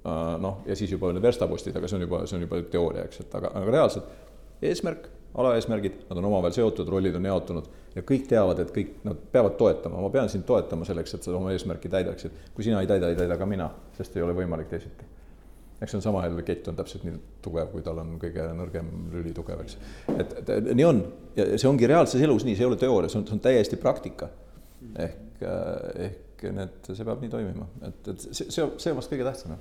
[0.04, 3.08] Äh, noh, ja siis juba need verstapostid, aga see on juba, see on juba teooria,
[3.08, 7.66] eks, et aga, aga reaalselt eesmärk, alaeesmärgid, nad on omavahel seotud, rollid on jaotunud
[7.96, 11.34] ja kõik teavad, et kõik nad peavad toetama, ma pean sind toetama selleks, et sa
[11.34, 12.38] oma eesmärki täidaksid.
[12.54, 13.66] kui sina ei täida, ei täida ka mina,
[13.98, 15.13] sest ei ole võimalik teisiti
[15.84, 18.88] eks see on sama jälle kett on täpselt nii tugev, kui tal on kõige nõrgem
[19.12, 19.76] lüli tugev, eks.
[20.16, 21.02] et, et nii on
[21.36, 23.80] ja see ongi reaalses elus nii, see ei ole teooria, see on, see on täiesti
[23.80, 24.30] praktika.
[25.00, 25.44] ehk,
[26.08, 29.54] ehk need, see peab nii toimima, et, et see, see, see on vast kõige tähtsam,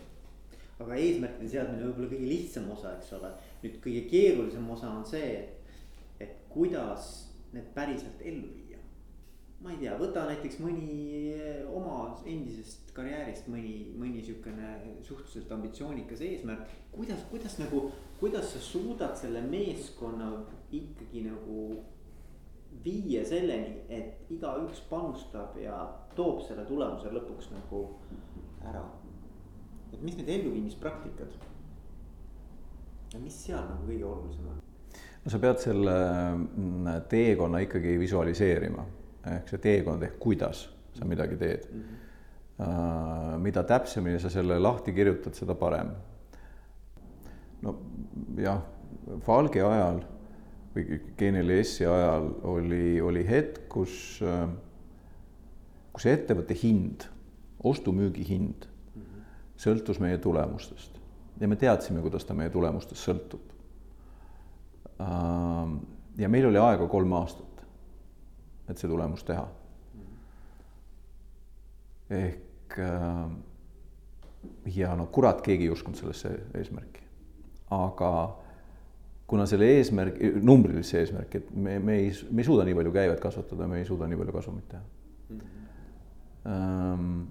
[0.84, 3.32] aga eesmärkide seadmine võib olla kõige lihtsam osa, eks ole.
[3.64, 5.78] nüüd kõige keerulisem osa on see, et,
[6.26, 7.14] et kuidas
[7.54, 8.63] need päriselt ellu viia
[9.64, 10.88] ma ei tea, võta näiteks mõni
[11.32, 16.74] eh, oma endisest karjäärist mõni, mõni sihukene suhteliselt ambitsioonikas eesmärk.
[16.92, 17.86] kuidas, kuidas nagu,
[18.20, 20.34] kuidas sa suudad selle meeskonna
[20.72, 21.68] ikkagi nagu
[22.84, 25.78] viia selleni, et igaüks panustab ja
[26.18, 27.86] toob selle tulemuse lõpuks nagu
[28.68, 28.84] ära.
[29.94, 31.40] et mis need elluviimispraktikad?
[33.14, 34.60] ja mis seal nagu kõige olulisem on?
[35.24, 35.96] no sa pead selle
[36.36, 38.86] mm, teekonna ikkagi visualiseerima
[39.32, 41.84] ehk see teekond ehk kuidas sa midagi teed mm.
[42.60, 43.38] -hmm.
[43.42, 45.92] mida täpsemini sa selle lahti kirjutad, seda parem.
[47.62, 47.78] no
[48.38, 48.62] jah,
[49.22, 50.04] Falgi ajal
[50.76, 54.24] või GNLS-i ajal oli, oli hetk, kus,
[55.94, 57.04] kus ettevõtte hind,
[57.64, 59.24] ostu-müügi hind mm -hmm.
[59.58, 61.00] sõltus meie tulemustest
[61.40, 63.42] ja me teadsime, kuidas ta meie tulemustest sõltub.
[66.18, 67.53] ja meil oli aega kolm aastat
[68.70, 69.48] et see tulemus teha.
[72.10, 73.30] ehk äh,
[74.76, 77.02] ja no kurat, keegi ei uskunud sellesse eesmärki.
[77.74, 78.14] aga
[79.28, 83.22] kuna selle eesmärk, numbrilisse eesmärki, et me, me ei, me ei suuda nii palju käivet
[83.24, 84.84] kasvatada, me ei suuda nii palju kasumit teha
[85.30, 85.40] mm.
[85.40, 87.24] -hmm.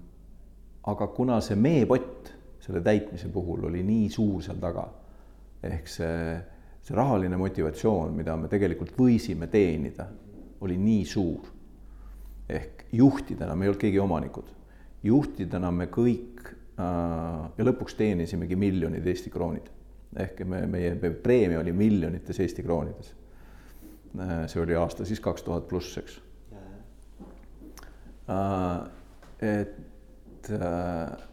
[0.83, 4.83] Aga kuna see meepott selle täitmise puhul oli nii suur seal taga,
[5.63, 6.35] ehk see,
[6.83, 10.07] see rahaline motivatsioon, mida me tegelikult võisime teenida
[10.63, 11.51] oli nii suur.
[12.49, 14.49] ehk juhtidena me ei olnud keegi omanikud,
[15.03, 19.69] juhtidena me kõik äh, ja lõpuks teenisimegi miljonid Eesti kroonid.
[20.19, 23.13] ehk me, meie, preemia oli miljonites Eesti kroonides
[24.19, 24.43] äh,.
[24.47, 26.19] see oli aasta siis kaks tuhat pluss, eks
[28.29, 28.83] äh,.
[29.41, 31.23] et äh,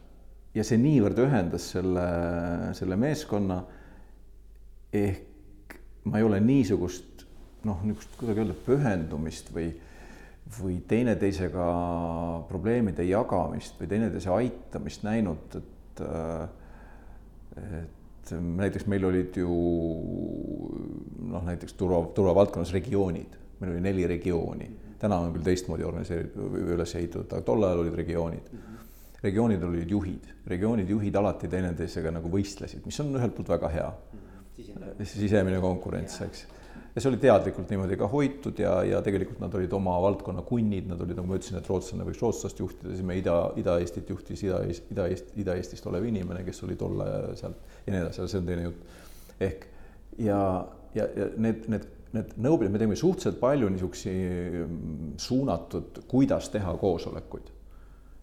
[0.54, 2.06] ja see niivõrd ühendas selle,
[2.78, 3.60] selle meeskonna
[4.92, 5.76] ehk
[6.10, 7.09] ma ei ole niisugust
[7.68, 9.68] noh, niisugust kuidagi öelda pühendumist või,
[10.56, 11.66] või teineteisega
[12.48, 16.02] probleemide jagamist või teineteise aitamist näinud, et,
[17.82, 19.50] et näiteks meil olid ju
[21.30, 24.70] noh, näiteks turva, turvavaldkonnas regioonid, meil oli neli regiooni,
[25.00, 28.52] täna on küll teistmoodi organiseeritud üles ehitatud, aga tol ajal olid regioonid.
[29.20, 33.90] Regioonid olid juhid, regioonid juhid alati teineteisega nagu võistlesid, mis on ühelt poolt väga hea.
[35.04, 36.46] sisemine konkurents, eks
[36.94, 40.88] ja see oli teadlikult niimoodi ka hoitud ja, ja tegelikult nad olid oma valdkonna kunnid,
[40.90, 44.42] nad olid, nagu ma ütlesin, et rootslane võiks rootslast juhtida, siis me Ida, Ida-Eestit juhtis
[44.46, 47.06] Ida-Eest, Ida-Eest, Ida-Eestist olev inimene, kes oli tolle
[47.38, 48.98] sealt ja nii edasi, see on teine jutt.
[49.46, 49.66] ehk
[50.18, 50.42] ja,
[50.94, 54.12] ja, ja need, need, need nõupidamised, me tegime suhteliselt palju niisugusi
[54.66, 57.56] mm, suunatud, kuidas teha koosolekuid.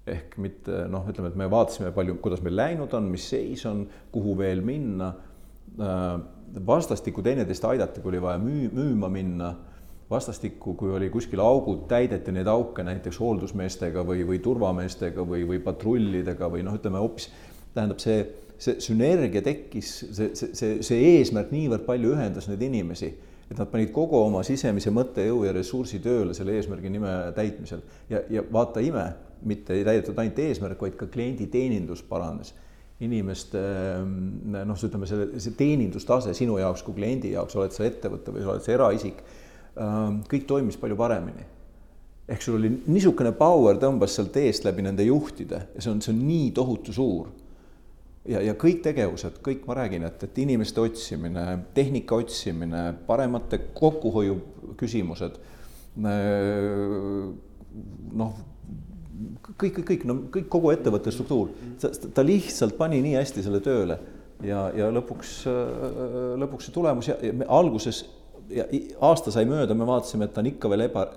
[0.08, 3.86] ehk mitte noh, ütleme, et me vaatasime palju, kuidas meil läinud on, mis seis on,
[4.12, 5.14] kuhu veel minna.
[6.68, 9.54] Vastastikku teineteist aidati, kui oli vaja müü-, müüma minna
[10.10, 15.60] vastastikku, kui oli kuskil augud, täideti neid auke näiteks hooldusmeestega või, või turvameestega või, või
[15.64, 17.30] patrullidega või noh, ütleme hoopis
[17.76, 18.22] tähendab see,
[18.58, 23.12] see sünergia tekkis, see, see, see, see eesmärk niivõrd palju ühendas neid inimesi,
[23.48, 27.84] et nad panid kogu oma sisemise mõttejõu ja ressursi tööle selle eesmärgi nime täitmisel.
[28.10, 29.10] Ja, ja vaata ime,
[29.48, 32.56] mitte ei täidetud ainult eesmärk, vaid ka klienditeenindus paranes
[33.06, 33.60] inimeste
[34.06, 38.56] noh, ütleme selle, see teenindustase sinu jaoks kui kliendi jaoks, oled sa ettevõte või sa
[38.56, 39.22] oled sa eraisik
[39.78, 41.46] Ähm, kõik toimis palju paremini.
[42.28, 46.12] ehk sul oli niisugune power tõmbas sealt eest läbi nende juhtide ja see on, see
[46.12, 47.30] on nii tohutu suur.
[48.26, 51.46] ja, ja kõik tegevused, kõik ma räägin, et, et inimeste otsimine,
[51.78, 54.40] tehnika otsimine, paremate kokkuhoiu
[54.82, 55.38] küsimused.
[56.02, 57.30] Äh,
[58.18, 58.34] noh,
[59.58, 61.52] kõik, kõik, no kõik, kogu ettevõtte struktuur,
[61.82, 64.00] ta, lihtsalt pani nii hästi selle tööle
[64.46, 68.04] ja, ja lõpuks, äh, lõpuks see tulemus ja, ja alguses
[68.54, 68.66] ja
[69.04, 71.08] aasta sai mööda, me vaatasime, et ta on ikka veel eba,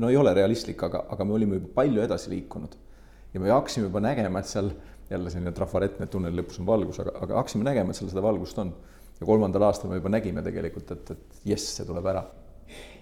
[0.00, 2.76] no ei ole realistlik, aga, aga me olime juba palju edasi liikunud.
[3.34, 4.70] ja me hakkasime juba nägema, et seal
[5.10, 8.58] jälle selline trafaretne tunneli lõpus on valgus, aga, aga hakkasime nägema, et seal seda valgust
[8.58, 8.74] on.
[9.20, 12.26] ja kolmandal aastal me juba nägime tegelikult, et, et jess, see tuleb ära.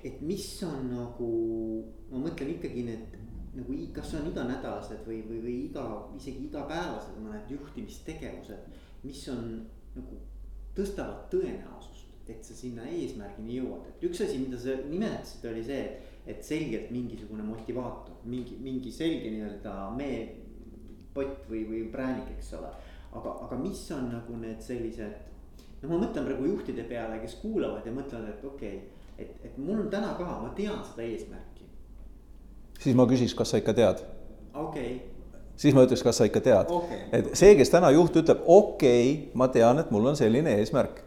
[0.04, 1.28] et mis on nagu,
[2.12, 3.20] ma mõtlen ikkagi need
[3.54, 5.84] nagu kas on iganädalased või, või, või iga,
[6.18, 8.70] isegi igapäevased mõned juhtimistegevused,
[9.04, 9.44] mis on
[9.94, 10.22] nagu
[10.74, 11.94] tõstavad tõenäosust
[12.28, 15.82] et sa sinna eesmärgini jõuad, et üks asi, mida sa nimetasid, oli see,
[16.24, 22.72] et selgelt mingisugune motivaator, mingi, mingi selge nii-öelda meepott või, või präänik, eks ole.
[23.14, 25.18] aga, aga mis on nagu need sellised,
[25.82, 29.58] no ma mõtlen praegu juhtide peale, kes kuulavad ja mõtlevad, et okei okay,, et, et
[29.60, 31.53] mul on täna ka, ma tean seda eesmärki.
[32.80, 34.06] Siis ma küsiks, kas sa ikka tead?
[34.54, 35.14] okei okay
[35.56, 37.00] siis ma ütleks, kas sa ikka tead okay..
[37.14, 41.00] et see, kes täna juht ütleb, okei okay,, ma tean, et mul on selline eesmärk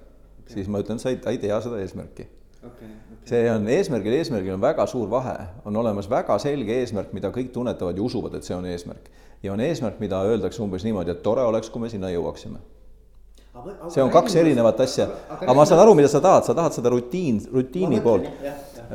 [0.48, 2.88] siis ma ütlen, sa ei, ei tea seda eesmärki okay,.
[2.88, 3.20] Okay.
[3.28, 5.36] see on eesmärgil, eesmärgil on väga suur vahe,
[5.68, 9.12] on olemas väga selge eesmärk, mida kõik tunnetavad ja usuvad, et see on eesmärk.
[9.44, 12.64] ja on eesmärk, mida öeldakse umbes niimoodi, et tore oleks, kui me sinna jõuaksime.
[13.90, 16.94] see on kaks erinevat asja, aga ma saan aru, mida sa tahad, sa tahad seda
[16.94, 18.32] rutiin, rutiini poolt.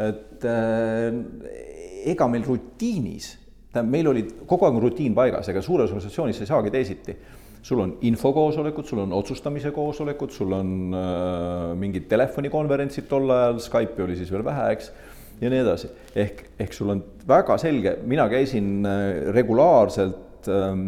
[0.09, 1.72] et äh,
[2.13, 3.37] ega meil rutiinis,
[3.73, 7.17] tähendab, meil oli kogu aeg rutiin paigas, ega suures organisatsioonis ei saagi teisiti
[7.63, 14.07] sul on infokoosolekud, sul on otsustamise koosolekud, sul on äh, mingid telefonikonverentsid tol ajal, Skype'i
[14.07, 14.91] oli siis veel vähe, eks,
[15.41, 15.91] ja nii edasi.
[16.19, 20.85] ehk, ehk sul on väga selge, mina käisin äh, regulaarselt ähm,,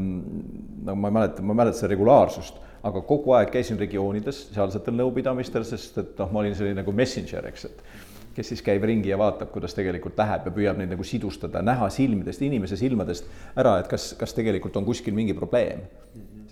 [0.84, 4.98] no ma ei mäleta, ma ei mäleta seda regulaarsust, aga kogu aeg käisin regioonides, sealsetel
[4.98, 8.03] nõupidamistel, sest et noh, ma olin selline nagu messenger, eks, et
[8.34, 11.90] kes siis käib ringi ja vaatab, kuidas tegelikult läheb ja püüab neid nagu sidustada, näha
[11.92, 15.86] silmidest, inimese silmadest ära, et kas, kas tegelikult on kuskil mingi probleem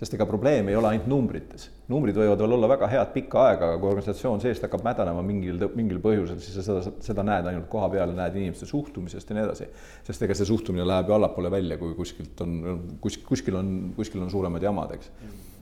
[0.03, 1.69] sest ega probleem ei ole ainult numbrites.
[1.91, 5.61] numbrid võivad veel olla väga head pikka aega, aga kui organisatsioon seest hakkab mädanema mingil,
[5.77, 9.45] mingil põhjusel, siis sa seda, seda näed ainult koha peal, näed inimeste suhtumisest ja nii
[9.45, 9.69] edasi.
[10.07, 12.59] sest ega see suhtumine läheb ju allapoole välja, kui kuskilt on,
[13.03, 15.11] kus, kuskil on, kuskil on suuremad jamad, eks.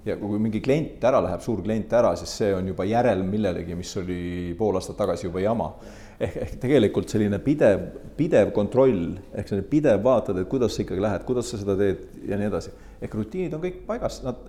[0.06, 3.78] ja kui mingi klient ära läheb, suur klient ära, siis see on juba järelm millelegi,
[3.78, 5.74] mis oli pool aastat tagasi juba jama
[6.22, 7.84] ehk, ehk tegelikult selline pidev,
[8.18, 12.04] pidev kontroll ehk selline pidev vaatad, et kuidas sa ikkagi lähed, kuidas sa seda teed
[12.30, 12.74] ja nii edasi.
[13.02, 14.42] ehk rutiinid on kõik paigas, nad,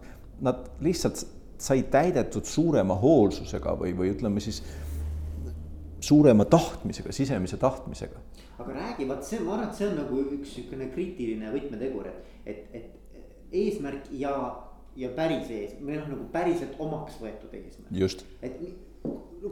[0.44, 1.22] nad lihtsalt
[1.62, 4.62] sai täidetud suurema hoolsusega või, või ütleme siis
[6.02, 8.20] suurema tahtmisega, sisemise tahtmisega.
[8.58, 12.66] aga räägi, vot see, ma arvan, et see on nagu üks niisugune kriitiline võtmetegur, et,
[12.74, 12.76] et,
[13.14, 14.34] et eesmärk ja,
[14.98, 18.26] ja päris ees, või noh, nagu päriselt omaks võetud eesmärk.
[18.42, 18.58] et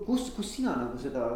[0.07, 1.27] kus, kus sina nagu seda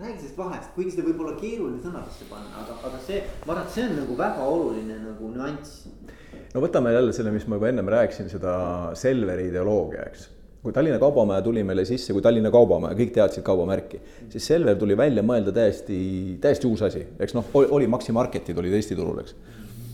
[0.00, 3.66] räägi sellest vahest, kuigi seda võib olla keeruline sõnadesse panna, aga, aga see, ma arvan,
[3.66, 5.84] et see on nagu väga oluline nagu nüanss.
[6.54, 8.56] no võtame jälle selle, mis ma juba ennem rääkisin, seda
[8.98, 10.32] Selveri ideoloogia, eks
[10.66, 14.00] kui Tallinna Kaubamaja tuli meile sisse, kui Tallinna Kaubamaja, kõik teadsid kaubamärki,
[14.32, 15.98] siis Selver tuli välja mõelda täiesti,
[16.42, 19.36] täiesti uus asi, eks noh, oli Maxi Marketid olid Eesti turul, eks.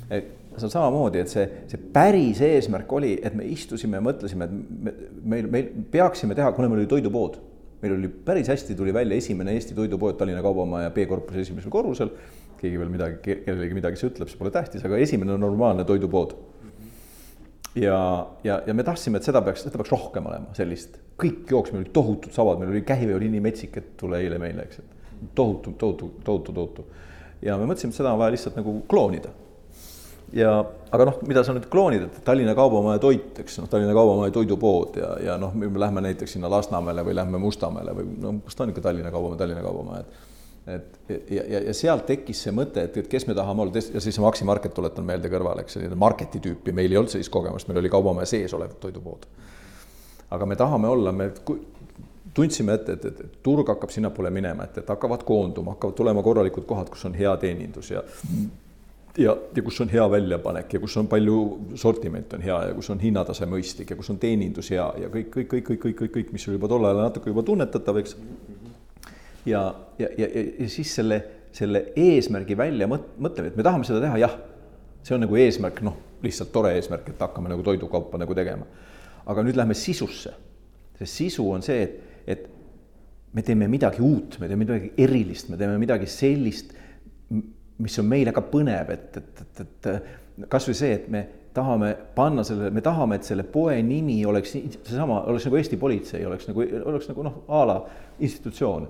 [0.08, 4.72] et on samamoodi, et see, see päris eesmärk oli, et me istusime ja mõtlesime, et
[4.88, 4.94] me,
[5.34, 7.36] meil, meil peaksime teha, kuna meil oli toidupood
[7.82, 12.10] meil oli päris hästi tuli välja esimene Eesti toidupood Tallinna Kaubamaja B-korpuse esimesel korrusel.
[12.62, 16.36] keegi veel midagi, kellelegi midagi see ütleb, see pole tähtis, aga esimene normaalne toidupood.
[17.74, 17.96] ja,
[18.44, 21.82] ja, ja me tahtsime, et seda peaks, seda peaks rohkem olema, sellist, kõik jooks, meil
[21.82, 25.32] olid tohutud savad, meil oli kähivee oli nii metsik, et tule eile meile, eks, et
[25.34, 26.86] tohutu, tohutu, tohutu, tohutu.
[27.42, 29.34] ja me mõtlesime, et seda on vaja lihtsalt nagu kloonida
[30.32, 30.52] ja
[30.92, 34.98] aga noh, mida sa nüüd kloonid, et Tallinna Kaubamaja toit, eks noh, Tallinna Kaubamaja toidupood
[35.00, 38.66] ja, ja noh, me lähme näiteks sinna Lasnamäele või lähme Mustamäele või no kas ta
[38.66, 40.30] on ikka Tallinna Kaubamaja, Tallinna Kaubamaja, et
[40.66, 44.00] et ja, ja, ja sealt tekkis see mõte, et, et kes me tahame olla ja
[44.00, 47.66] siis Maxi Market tuletan meelde kõrvale, eks selline marketi tüüpi, meil ei olnud sellist kogemust,
[47.66, 49.26] meil oli kaubamaja sees olev toidupood.
[50.30, 51.32] aga me tahame olla, me
[52.34, 56.22] tundsime ette, et, et, et turg hakkab sinnapoole minema, et, et hakkavad koonduma, hakkavad tulema
[56.22, 58.04] korralikud kohad, kus on hea teenindus ja
[59.18, 61.38] ja, ja kus on hea väljapanek ja kus on palju,
[61.80, 65.28] sortiment on hea ja kus on hinnatase mõistlik ja kus on teenindus hea ja kõik,
[65.34, 68.16] kõik, kõik, kõik, kõik, kõik, kõik, mis oli juba tol ajal natuke juba tunnetatav, eks.
[69.48, 69.66] ja,
[69.98, 71.20] ja, ja, ja, ja siis selle,
[71.52, 74.38] selle eesmärgi välja mõt-, mõtlemine, et me tahame seda teha, jah.
[75.02, 78.66] see on nagu eesmärk, noh, lihtsalt tore eesmärk, et hakkame nagu toidukaupa nagu tegema.
[79.26, 80.32] aga nüüd lähme sisusse.
[80.98, 82.48] see sisu on see, et, et
[83.32, 86.72] me teeme midagi uut, me teeme midagi erilist, me teeme midagi sellist
[87.82, 91.22] mis on meile ka põnev, et, et, et, et kasvõi see, et me
[91.54, 96.24] tahame panna selle, me tahame, et selle poe nimi oleks seesama, oleks nagu Eesti politsei,
[96.26, 97.78] oleks nagu, oleks nagu noh, a la
[98.20, 98.88] institutsioon.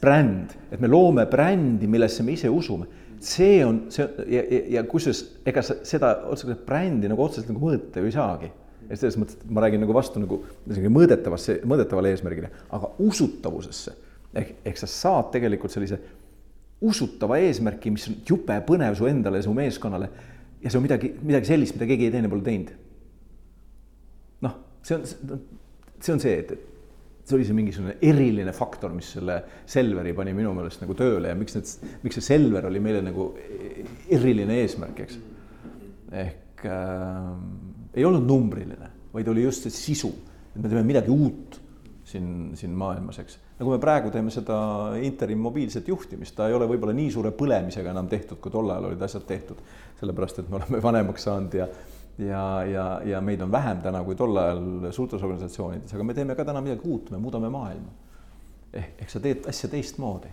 [0.00, 0.52] bränd.
[0.70, 2.86] et me loome brändi, millesse me ise usume.
[3.20, 7.98] see on, see ja, ja, ja kusjuures ega seda otseselt brändi nagu otseselt nagu mõõta
[7.98, 8.50] ju ei saagi.
[8.88, 13.96] ja selles mõttes, et ma räägin nagu vastu nagu mõõdetavasse, mõõdetavale eesmärgile, aga usutavusesse
[14.34, 15.98] ehk, ehk sa saad tegelikult sellise
[16.84, 20.08] usutava eesmärki, mis on jube põnev su endale ja su meeskonnale.
[20.62, 22.72] ja see on midagi, midagi sellist, mida keegi teine pole teinud.
[24.46, 25.06] noh, see on,
[25.98, 30.34] see on see, et, et see oli see mingisugune eriline faktor, mis selle Selveri pani
[30.36, 31.72] minu meelest nagu tööle ja miks need,
[32.04, 33.32] miks see Selver oli meile nagu
[34.14, 35.18] eriline eesmärk, eks.
[36.24, 37.34] ehk äh,
[37.98, 40.12] ei olnud numbriline, vaid oli just see sisu,
[40.54, 41.58] et me teeme midagi uut
[42.06, 44.56] siin, siin maailmas, eks nagu me praegu teeme seda
[45.02, 48.90] interim mobiilset juhtimist, ta ei ole võib-olla nii suure põlemisega enam tehtud, kui tol ajal
[48.92, 49.62] olid asjad tehtud.
[50.00, 51.68] sellepärast, et me oleme vanemaks saanud ja,
[52.22, 56.38] ja, ja, ja meid on vähem täna kui tol ajal suurtes organisatsioonides, aga me teeme
[56.38, 57.94] ka täna midagi uut, me muudame maailma.
[58.72, 60.30] ehk, ehk sa teed asja teistmoodi.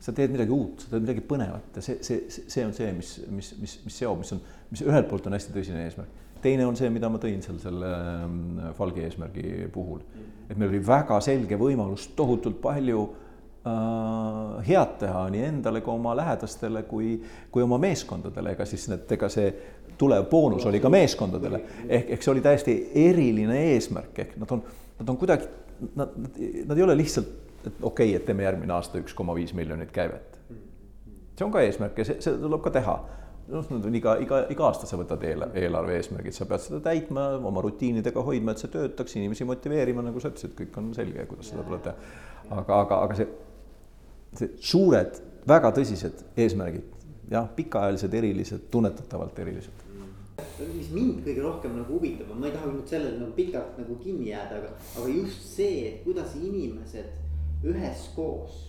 [0.00, 3.20] sa teed midagi uut, sa teed midagi põnevat ja see, see, see on see, mis,
[3.30, 6.76] mis, mis, mis seob, mis on, mis ühelt poolt on hästi tõsine eesmärk teine on
[6.78, 10.02] see, mida ma tõin seal selle ähm, Falgi eesmärgi puhul.
[10.48, 13.02] Et meil oli väga selge võimalus tohutult palju
[13.68, 17.16] äh, head teha nii endale kui oma lähedastele kui,
[17.52, 19.50] kui oma meeskondadele, ega siis need, ega see
[19.98, 21.60] tulev boonus oli ka meeskondadele.
[21.88, 22.78] ehk, ehk see oli täiesti
[23.08, 24.64] eriline eesmärk, ehk nad on,
[25.00, 25.50] nad on kuidagi,
[25.94, 27.30] nad, nad ei ole lihtsalt,
[27.66, 30.38] et okei okay,, et teeme järgmine aasta üks koma viis miljonit käivet.
[31.38, 32.98] see on ka eesmärk ja see, seda tuleb ka teha
[33.48, 36.82] noh, need on iga, iga, iga aasta sa võtad eelarve, eelarve eesmärgid, sa pead seda
[36.84, 41.26] täitma, oma rutiinidega hoidma, et see töötaks, inimesi motiveerima, nagu sa ütlesid, kõik on selge,
[41.30, 42.14] kuidas seda tuleb teha.
[42.50, 43.28] aga, aga, aga see,
[44.42, 46.96] see suured, väga tõsised eesmärgid,
[47.32, 49.88] jah, pikaajalised, erilised, tunnetatavalt erilised
[50.66, 54.30] mis mind kõige rohkem nagu huvitab, ma ei taha nüüd sellele nagu pikalt nagu kinni
[54.30, 58.68] jääda, aga, aga just see, et kuidas inimesed üheskoos,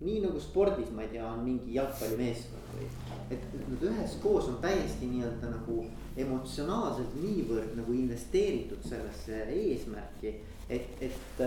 [0.00, 2.88] nii nagu spordis, ma ei tea, on mingi jalgpallimeeskond või
[3.30, 5.84] et nad üheskoos on täiesti nii-öelda nagu
[6.18, 10.34] emotsionaalselt niivõrd nagu investeeritud sellesse eesmärki.
[10.70, 11.42] et, et,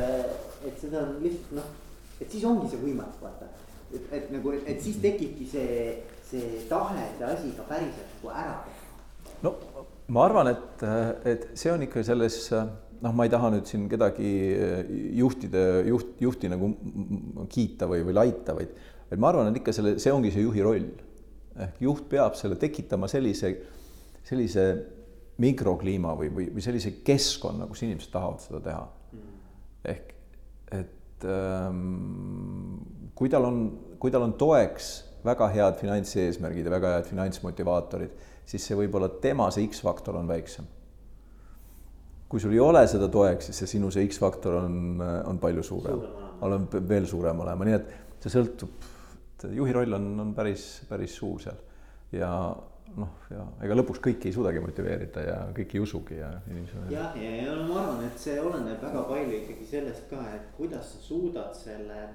[0.68, 1.68] et seda on lihtsalt noh,
[2.22, 3.49] et siis ongi see võimalik vaata.
[3.93, 8.56] et, et nagu, et siis tekibki see, see tahe see asi ka päriselt nagu ära
[8.68, 9.36] teha.
[9.43, 9.56] no
[10.08, 10.88] ma arvan, et,
[11.26, 12.39] et see on ikka selles
[13.04, 14.34] noh, ma ei taha nüüd siin kedagi
[15.20, 16.72] juhtide, juht, juhti nagu
[17.51, 18.74] kiita või, või laita, vaid,
[19.10, 20.88] vaid ma arvan, et ikka selle, see ongi see juhi roll
[21.54, 23.54] ehk juht peab selle tekitama sellise,
[24.26, 24.66] sellise
[25.43, 28.84] mikrokliima või, või, või sellise keskkonna, kus inimesed tahavad seda teha.
[29.93, 30.12] ehk
[30.74, 32.78] et ähm,
[33.18, 33.64] kui tal on,
[34.01, 34.93] kui tal on toeks
[35.26, 38.16] väga head finantseesmärgid ja väga head finantsmotivaatorid,
[38.49, 40.66] siis see võib-olla tema see X-faktor on väiksem.
[42.34, 46.02] Kui sul ei ole seda toeks, siis see sinu see X-faktor on, on palju suurem,
[46.42, 47.94] on veel suurem olema, nii et
[48.26, 48.90] see sõltub
[49.44, 51.60] et juhi roll on, on päris, päris suur seal
[52.16, 52.30] ja
[52.98, 56.92] noh, ja ega lõpuks kõiki ei suudagi motiveerida ja kõiki ei usugi ja inimesed.
[56.94, 60.22] jah, ja, ja, ja no ma arvan, et see oleneb väga palju ikkagi sellest ka,
[60.36, 62.06] et kuidas sa suudad selle,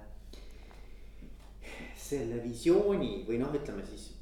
[1.99, 4.13] selle visiooni või noh, ütleme siis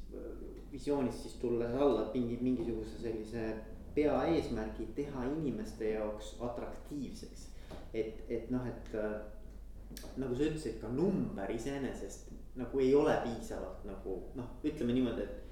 [0.71, 3.47] visioonist siis tulles alla mingi mingisuguse sellise
[3.97, 7.47] peaeesmärgi teha inimeste jaoks atraktiivseks.
[7.93, 8.95] et, et noh, et
[10.17, 15.43] nagu sa ütlesid, ka number iseenesest nagu ei ole piisavalt nagu noh, ütleme niimoodi, et.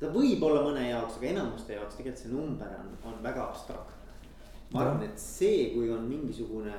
[0.00, 3.94] ta võib olla mõne jaoks, aga enamuste jaoks tegelikult see number on, on väga abstraktne.
[4.72, 6.74] ma arvan, et see, kui on mingisugune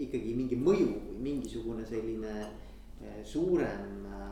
[0.00, 4.29] ikkagi mingi mõju või mingisugune selline eh, suurem eh,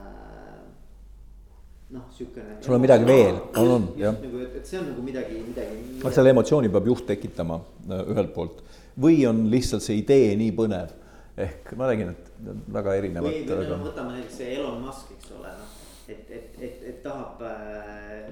[1.94, 2.58] noh, sihukene.
[2.60, 4.16] sul on midagi veel, on, on jah.
[4.22, 5.78] nagu, et, et see on nagu midagi, midagi.
[6.02, 8.62] aga selle emotsiooni peab juht tekitama eh, ühelt poolt
[9.00, 10.92] või on lihtsalt see idee nii põnev
[11.38, 12.30] ehk ma räägin, et
[12.74, 13.30] väga erinevad.
[13.30, 15.74] või, või no võtame näiteks see Elon Musk, eks ole, noh,
[16.10, 18.30] et, et, et, et tahab äh,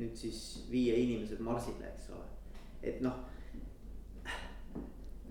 [0.00, 0.40] nüüd siis
[0.70, 2.26] viia inimesed Marsile, eks ole,
[2.82, 3.26] et noh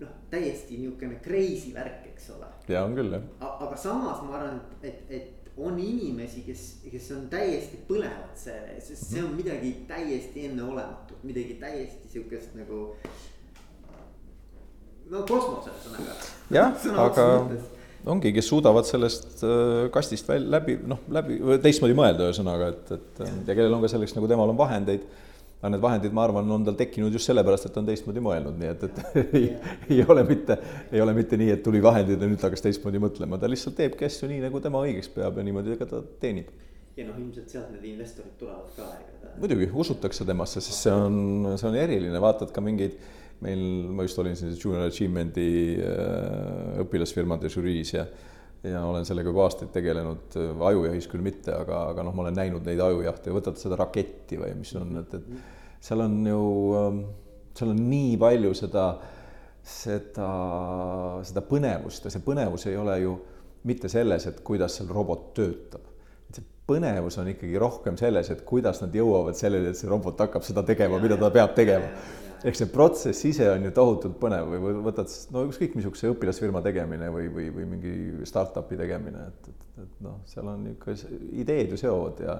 [0.00, 2.48] noh, täiesti niisugune crazy värk, eks ole.
[2.72, 3.28] ja on küll jah.
[3.50, 8.76] aga samas ma arvan, et, et, et on inimesi, kes, kes on täiesti põlevad selle,
[8.84, 12.86] sest see on midagi täiesti enneolematut, midagi täiesti sihukest nagu.
[15.10, 16.16] no kosmos ühesõnaga.
[16.54, 17.26] jah, aga
[18.10, 23.24] ongi, kes suudavad sellest äh, kastist välja läbi noh, läbi teistmoodi mõelda, ühesõnaga, et, et
[23.26, 23.34] ja.
[23.50, 25.04] ja kellel on ka selleks nagu temal on vahendeid
[25.60, 28.56] aga need vahendid, ma arvan, on tal tekkinud just sellepärast, et ta on teistmoodi mõelnud,
[28.56, 29.50] nii et, et ei,
[29.92, 30.56] ei ole mitte,
[30.88, 33.76] ei ole mitte nii, et tuli vahendid ja nüüd ta hakkas teistmoodi mõtlema, ta lihtsalt
[33.76, 36.48] teebki asju nii, nagu tema õigeks peab ja niimoodi ka ta teenib.
[36.96, 39.34] ja noh, ilmselt sealt need investorid tulevad ka, ega.
[39.36, 42.96] muidugi, usutakse temasse, sest see on, see on eriline, vaatad ka mingeid
[43.44, 43.60] meil,
[43.92, 48.08] ma just olin siin Junior Achievement'i äh, õpilasfirmade žüriis ja
[48.64, 50.36] ja olen sellega juba aastaid tegelenud,
[50.68, 54.38] ajujahis küll mitte, aga, aga noh, ma olen näinud neid ajujahte ja võtad seda raketti
[54.40, 56.42] või mis on, et, et seal on ju,
[56.80, 57.02] ähm,
[57.56, 58.86] seal on nii palju seda,
[59.64, 60.30] seda,
[61.28, 63.16] seda põnevust ja see põnevus ei ole ju
[63.68, 65.88] mitte selles, et kuidas seal robot töötab.
[66.32, 70.44] see põnevus on ikkagi rohkem selles, et kuidas nad jõuavad selleni, et see robot hakkab
[70.44, 71.88] seda tegema, mida ta peab tegema
[72.44, 77.10] ehk see protsess ise on ju tohutult põnev või võtad no ükskõik missuguse õpilasfirma tegemine
[77.12, 77.92] või, või, või mingi
[78.28, 82.38] startup'i tegemine, et, et, et noh, seal on niisugune ideed ju seovad ja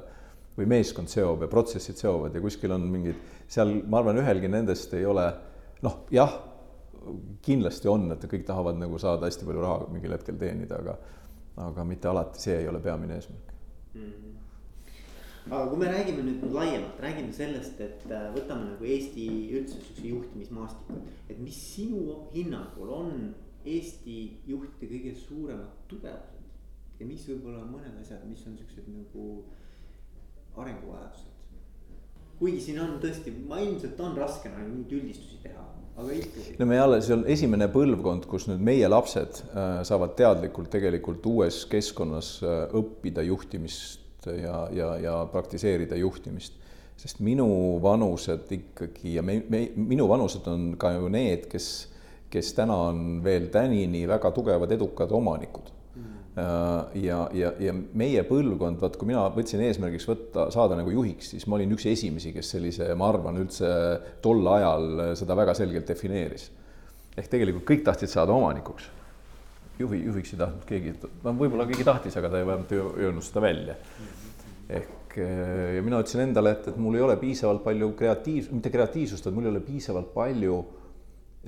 [0.56, 4.96] või meeskond seob ja protsessid seovad ja kuskil on mingid, seal ma arvan, ühelgi nendest
[4.98, 5.26] ei ole
[5.84, 6.34] noh, jah,
[7.44, 10.98] kindlasti on, et kõik tahavad nagu saada hästi palju raha mingil hetkel teenida, aga
[11.60, 13.52] aga mitte alati see ei ole peamine eesmärk
[13.94, 14.04] mm.
[14.04, 14.39] -hmm
[15.48, 20.10] aga kui me räägime nüüd laiemalt, räägime sellest, et äh, võtame nagu Eesti üldse siukse
[20.10, 23.14] juhtimismaastiku, et mis sinu hinnangul on
[23.64, 24.18] Eesti
[24.48, 26.40] juhtide kõige suuremad tugevused
[27.00, 29.26] ja mis võib-olla on mõned asjad, mis on siuksed nagu
[30.60, 31.28] arenguvajadused.
[32.40, 35.64] kuigi siin on tõesti, ma ilmselt on raske nagu mingeid üldistusi teha,
[35.96, 36.56] aga ikkagi.
[36.60, 41.26] no me alles, see on esimene põlvkond, kus nüüd meie lapsed äh, saavad teadlikult tegelikult
[41.28, 46.58] uues keskkonnas äh, õppida juhtimist ja, ja, ja praktiseerida juhtimist.
[47.00, 51.68] sest minu vanused ikkagi ja me, me, minu vanused on ka ju need, kes,
[52.28, 56.10] kes täna on veel tänini väga tugevad, edukad omanikud mm.
[57.00, 61.48] ja, ja, ja meie põlvkond, vaat kui mina võtsin eesmärgiks võtta, saada nagu juhiks, siis
[61.48, 63.72] ma olin üks esimesi, kes sellise, ma arvan, üldse
[64.20, 66.50] tol ajal seda väga selgelt defineeris.
[67.16, 68.92] ehk tegelikult kõik tahtsid saada omanikuks
[69.80, 73.26] juhi, juhiks ei tahtnud keegi, no võib-olla keegi tahtis, aga ta ei vähemalt ei öelnud
[73.26, 73.76] seda välja.
[74.70, 78.72] ehk eh, ja mina ütlesin endale, et, et mul ei ole piisavalt palju kreatiivsust, mitte
[78.74, 80.58] kreatiivsust, vaid mul ei ole piisavalt palju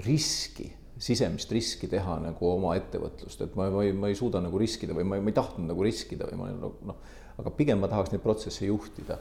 [0.06, 0.70] riski,
[1.02, 4.96] sisemist riski teha nagu oma ettevõtlust, et ma, ma ei, ma ei suuda nagu riskida
[4.96, 6.98] või ma ei, ma ei tahtnud nagu riskida või ma noh,
[7.38, 9.20] aga pigem ma tahaks neid protsesse juhtida.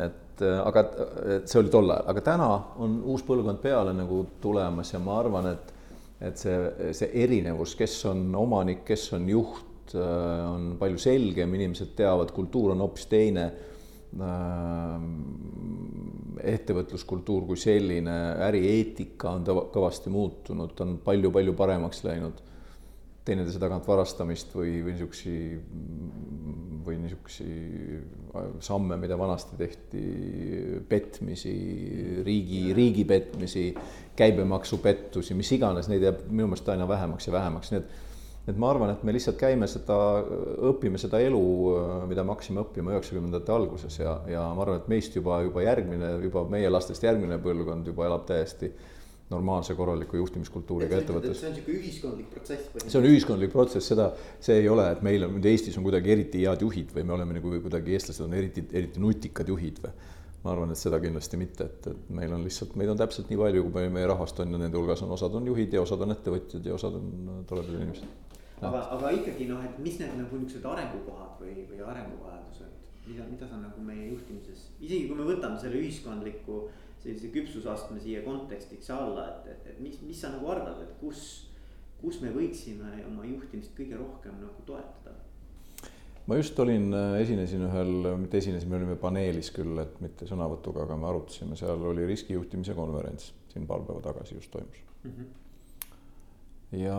[0.00, 0.86] Et eh, aga
[1.36, 2.48] et see oli tol ajal, aga täna
[2.80, 5.74] on uus põlvkond peale nagu tulemas ja ma arvan, et
[6.22, 11.96] et see, see erinevus, kes on omanik, kes on juht, äh, on palju selgem, inimesed
[11.98, 13.48] teavad, kultuur on hoopis teine.
[14.12, 15.08] Äh,
[16.52, 18.14] ettevõtluskultuur kui selline,
[18.48, 22.40] ärieetika on kõvasti muutunud, on palju-palju paremaks läinud
[23.24, 25.34] teineteise tagant varastamist või, või niisugusi,
[26.86, 27.48] või niisugusi
[28.64, 30.04] samme, mida vanasti tehti,
[30.88, 31.56] petmisi,
[32.26, 33.66] riigi, riigi petmisi,
[34.18, 38.00] käibemaksupettusi, mis iganes, neid jääb minu meelest aina vähemaks ja vähemaks, nii et
[38.50, 39.96] et ma arvan, et me lihtsalt käime seda,
[40.72, 41.42] õpime seda elu,
[42.10, 46.16] mida me hakkasime õppima üheksakümnendate alguses ja, ja ma arvan, et meist juba, juba järgmine,
[46.24, 48.72] juba meie lastest järgmine põlvkond juba elab täiesti
[49.32, 51.40] normaalse korraliku juhtimiskultuuriga ettevõttes.
[51.40, 52.70] see on niisugune ühiskondlik protsess.
[52.86, 54.08] see on ühiskondlik protsess, seda,
[54.40, 57.16] see ei ole, et meil on nüüd Eestis on kuidagi eriti head juhid või me
[57.16, 59.94] oleme nagu kuidagi, eestlased on eriti, eriti nutikad juhid või.
[60.42, 63.38] ma arvan, et seda kindlasti mitte, et, et meil on lihtsalt, meid on täpselt nii
[63.38, 66.14] palju, kui meie rahvast on ja nende hulgas on, osad on juhid ja osad on
[66.16, 68.32] ettevõtjad ja osad on toredad inimesed.
[68.60, 72.74] aga, aga ikkagi noh, et mis need nagu niisugused arengukohad või, või arenguvajadused,
[73.06, 76.64] mida, mida sa nagu meie juhtimises, isegi kui me võtame selle ühiskondliku
[77.02, 81.24] sellise küpsusastme siia kontekstiks alla, et, et, et mis, mis sa nagu arvad, et kus,
[82.00, 85.18] kus me võiksime oma juhtimist kõige rohkem nagu toetada?
[86.26, 87.92] ma just olin, esinesin ühel,
[88.22, 92.76] mitte esinesin, me olime paneelis küll, et mitte sõnavõtuga, aga me arutasime, seal oli riskijuhtimise
[92.78, 95.10] konverents siin paar päeva tagasi just toimus mm.
[95.10, 95.26] -hmm.
[96.84, 96.98] ja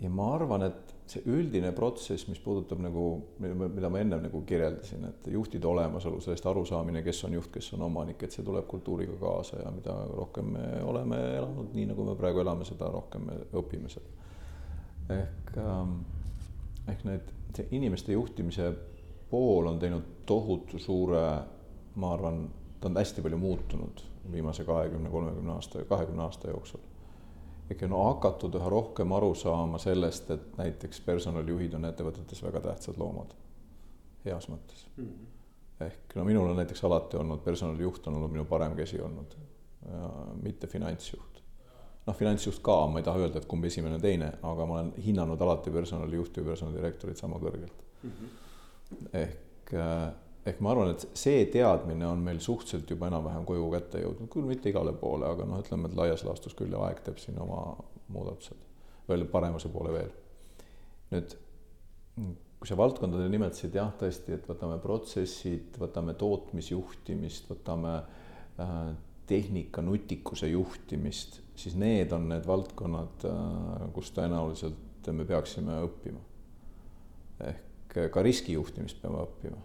[0.00, 3.04] ja ma arvan, et see üldine protsess, mis puudutab nagu,
[3.40, 7.84] mida ma ennem nagu kirjeldasin, et juhtide olemasolu, sellest arusaamine, kes on juht, kes on
[7.88, 12.16] omanik, et see tuleb kultuuriga kaasa ja mida rohkem me oleme elanud, nii nagu me
[12.18, 14.18] praegu elame, seda rohkem me õpime seda.
[15.10, 15.96] ehk ähm,
[16.90, 18.70] ehk need, see inimeste juhtimise
[19.30, 21.24] pool on teinud tohutu suure,
[21.98, 22.44] ma arvan,
[22.80, 26.89] ta on hästi palju muutunud viimase kahekümne, kolmekümne aasta, kahekümne aasta jooksul
[27.70, 32.98] ikka on hakatud üha rohkem aru saama sellest, et näiteks personalijuhid on ettevõtetes väga tähtsad
[32.98, 33.34] loomad,
[34.24, 35.04] heas mõttes mm.
[35.04, 35.84] -hmm.
[35.86, 39.36] ehk no minul on näiteks alati olnud, personalijuht on olnud minu parem käsi olnud,
[40.42, 41.42] mitte finantsjuht.
[42.06, 45.40] noh, finantsjuht ka, ma ei taha öelda, et kumb esimene, teine, aga ma olen hinnanud
[45.40, 48.10] alati personalijuhti ja personalidirektorit sama kõrgelt mm.
[48.10, 49.08] -hmm.
[49.12, 50.12] ehk äh,
[50.46, 54.48] ehk ma arvan, et see teadmine on meil suhteliselt juba enam-vähem koju kätte jõudnud, küll
[54.48, 57.60] mitte igale poole, aga noh, ütleme, et laias laastus küll ja aeg teeb siin oma
[58.10, 58.68] muudatused
[59.10, 60.10] veel paremuse poole veel.
[61.10, 61.34] nüüd,
[62.60, 68.76] kui sa valdkondade nimetasid, jah, tõesti, et võtame protsessid, võtame tootmisjuhtimist, võtame äh,
[69.30, 76.20] tehnika nutikuse juhtimist, siis need on need valdkonnad äh,, kus tõenäoliselt me peaksime õppima.
[77.40, 79.56] ehk ka riskijuhtimist peame õppima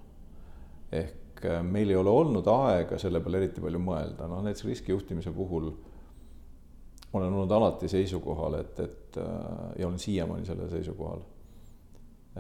[0.91, 5.33] ehk äh, meil ei ole olnud aega selle peale eriti palju mõelda, noh näiteks riskijuhtimise
[5.36, 5.71] puhul
[7.15, 11.21] olen olnud alati seisukohal, et, et äh, ja olen siiamaani sellel seisukohal,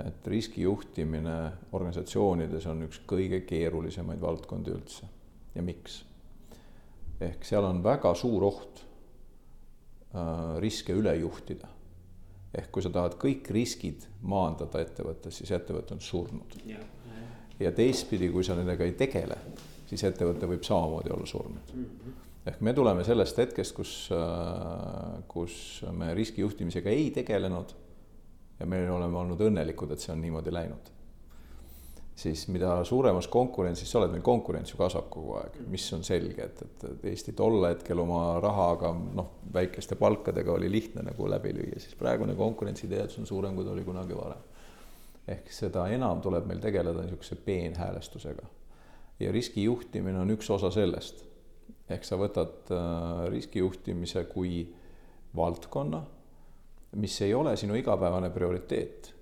[0.05, 1.37] et riskijuhtimine
[1.71, 5.07] organisatsioonides on üks kõige keerulisemaid valdkondi üldse
[5.55, 6.03] ja miks?
[7.23, 8.81] ehk seal on väga suur oht
[10.11, 11.69] äh, riske üle juhtida.
[12.55, 16.59] ehk kui sa tahad kõik riskid maandada ettevõttes, siis ettevõte on surnud
[17.59, 19.37] ja teistpidi, kui sa nendega ei tegele,
[19.89, 21.85] siis ettevõte võib samamoodi olla surnud mm.
[21.85, 22.17] -hmm.
[22.51, 27.75] ehk me tuleme sellest hetkest, kus, äh, kus me riskijuhtimisega ei tegelenud
[28.59, 30.91] ja me oleme olnud õnnelikud, et see on niimoodi läinud.
[32.15, 36.43] siis mida suuremas konkurentsis sa oled, meil konkurents ju kasvab kogu aeg, mis on selge,
[36.43, 41.79] et, et Eesti tol hetkel oma rahaga, noh, väikeste palkadega oli lihtne nagu läbi lüüa,
[41.79, 44.54] siis praegune konkurentsiteadus on suurem, kui ta oli kunagi varem
[45.27, 48.45] ehk seda enam tuleb meil tegeleda niisuguse peenhäälestusega.
[49.19, 51.25] ja riskijuhtimine on üks osa sellest.
[51.89, 54.75] ehk sa võtad äh, riskijuhtimise kui
[55.35, 56.03] valdkonna,
[56.95, 59.13] mis ei ole sinu igapäevane prioriteet,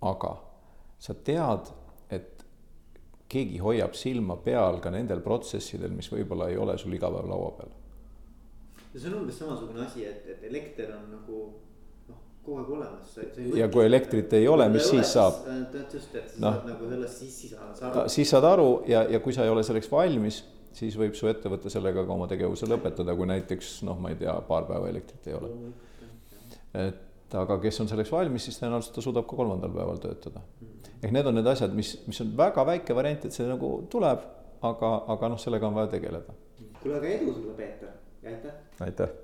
[0.00, 0.36] aga
[0.98, 1.70] sa tead,
[2.10, 2.44] et
[3.28, 7.50] keegi hoiab silma peal ka nendel protsessidel, mis võib-olla ei ole sul iga päev laua
[7.58, 7.74] peal.
[8.94, 11.44] ja see on umbes samasugune asi, et, et elekter on nagu
[12.42, 13.18] kogu aeg olemas.
[13.54, 15.44] ja kui elektrit ei ole, mis siis saab?
[15.72, 16.50] tead just, et sa no.
[16.56, 20.42] saad nagu siis saad aru ja, ja kui sa ei ole selleks valmis,
[20.74, 24.34] siis võib su ettevõte sellega ka oma tegevuse lõpetada, kui näiteks noh, ma ei tea,
[24.48, 25.54] paar päeva elektrit ei ole.
[26.82, 30.42] et aga kes on selleks valmis, siis tõenäoliselt ta suudab ka kolmandal päeval töötada.
[31.00, 34.30] ehk need on need asjad, mis, mis on väga väike variant, et see nagu tuleb,
[34.62, 36.34] aga, aga noh, sellega on vaja tegeleda.
[36.80, 38.64] kuule, aga edu sulle, Peeter ja aitäh.
[38.80, 39.20] aitäh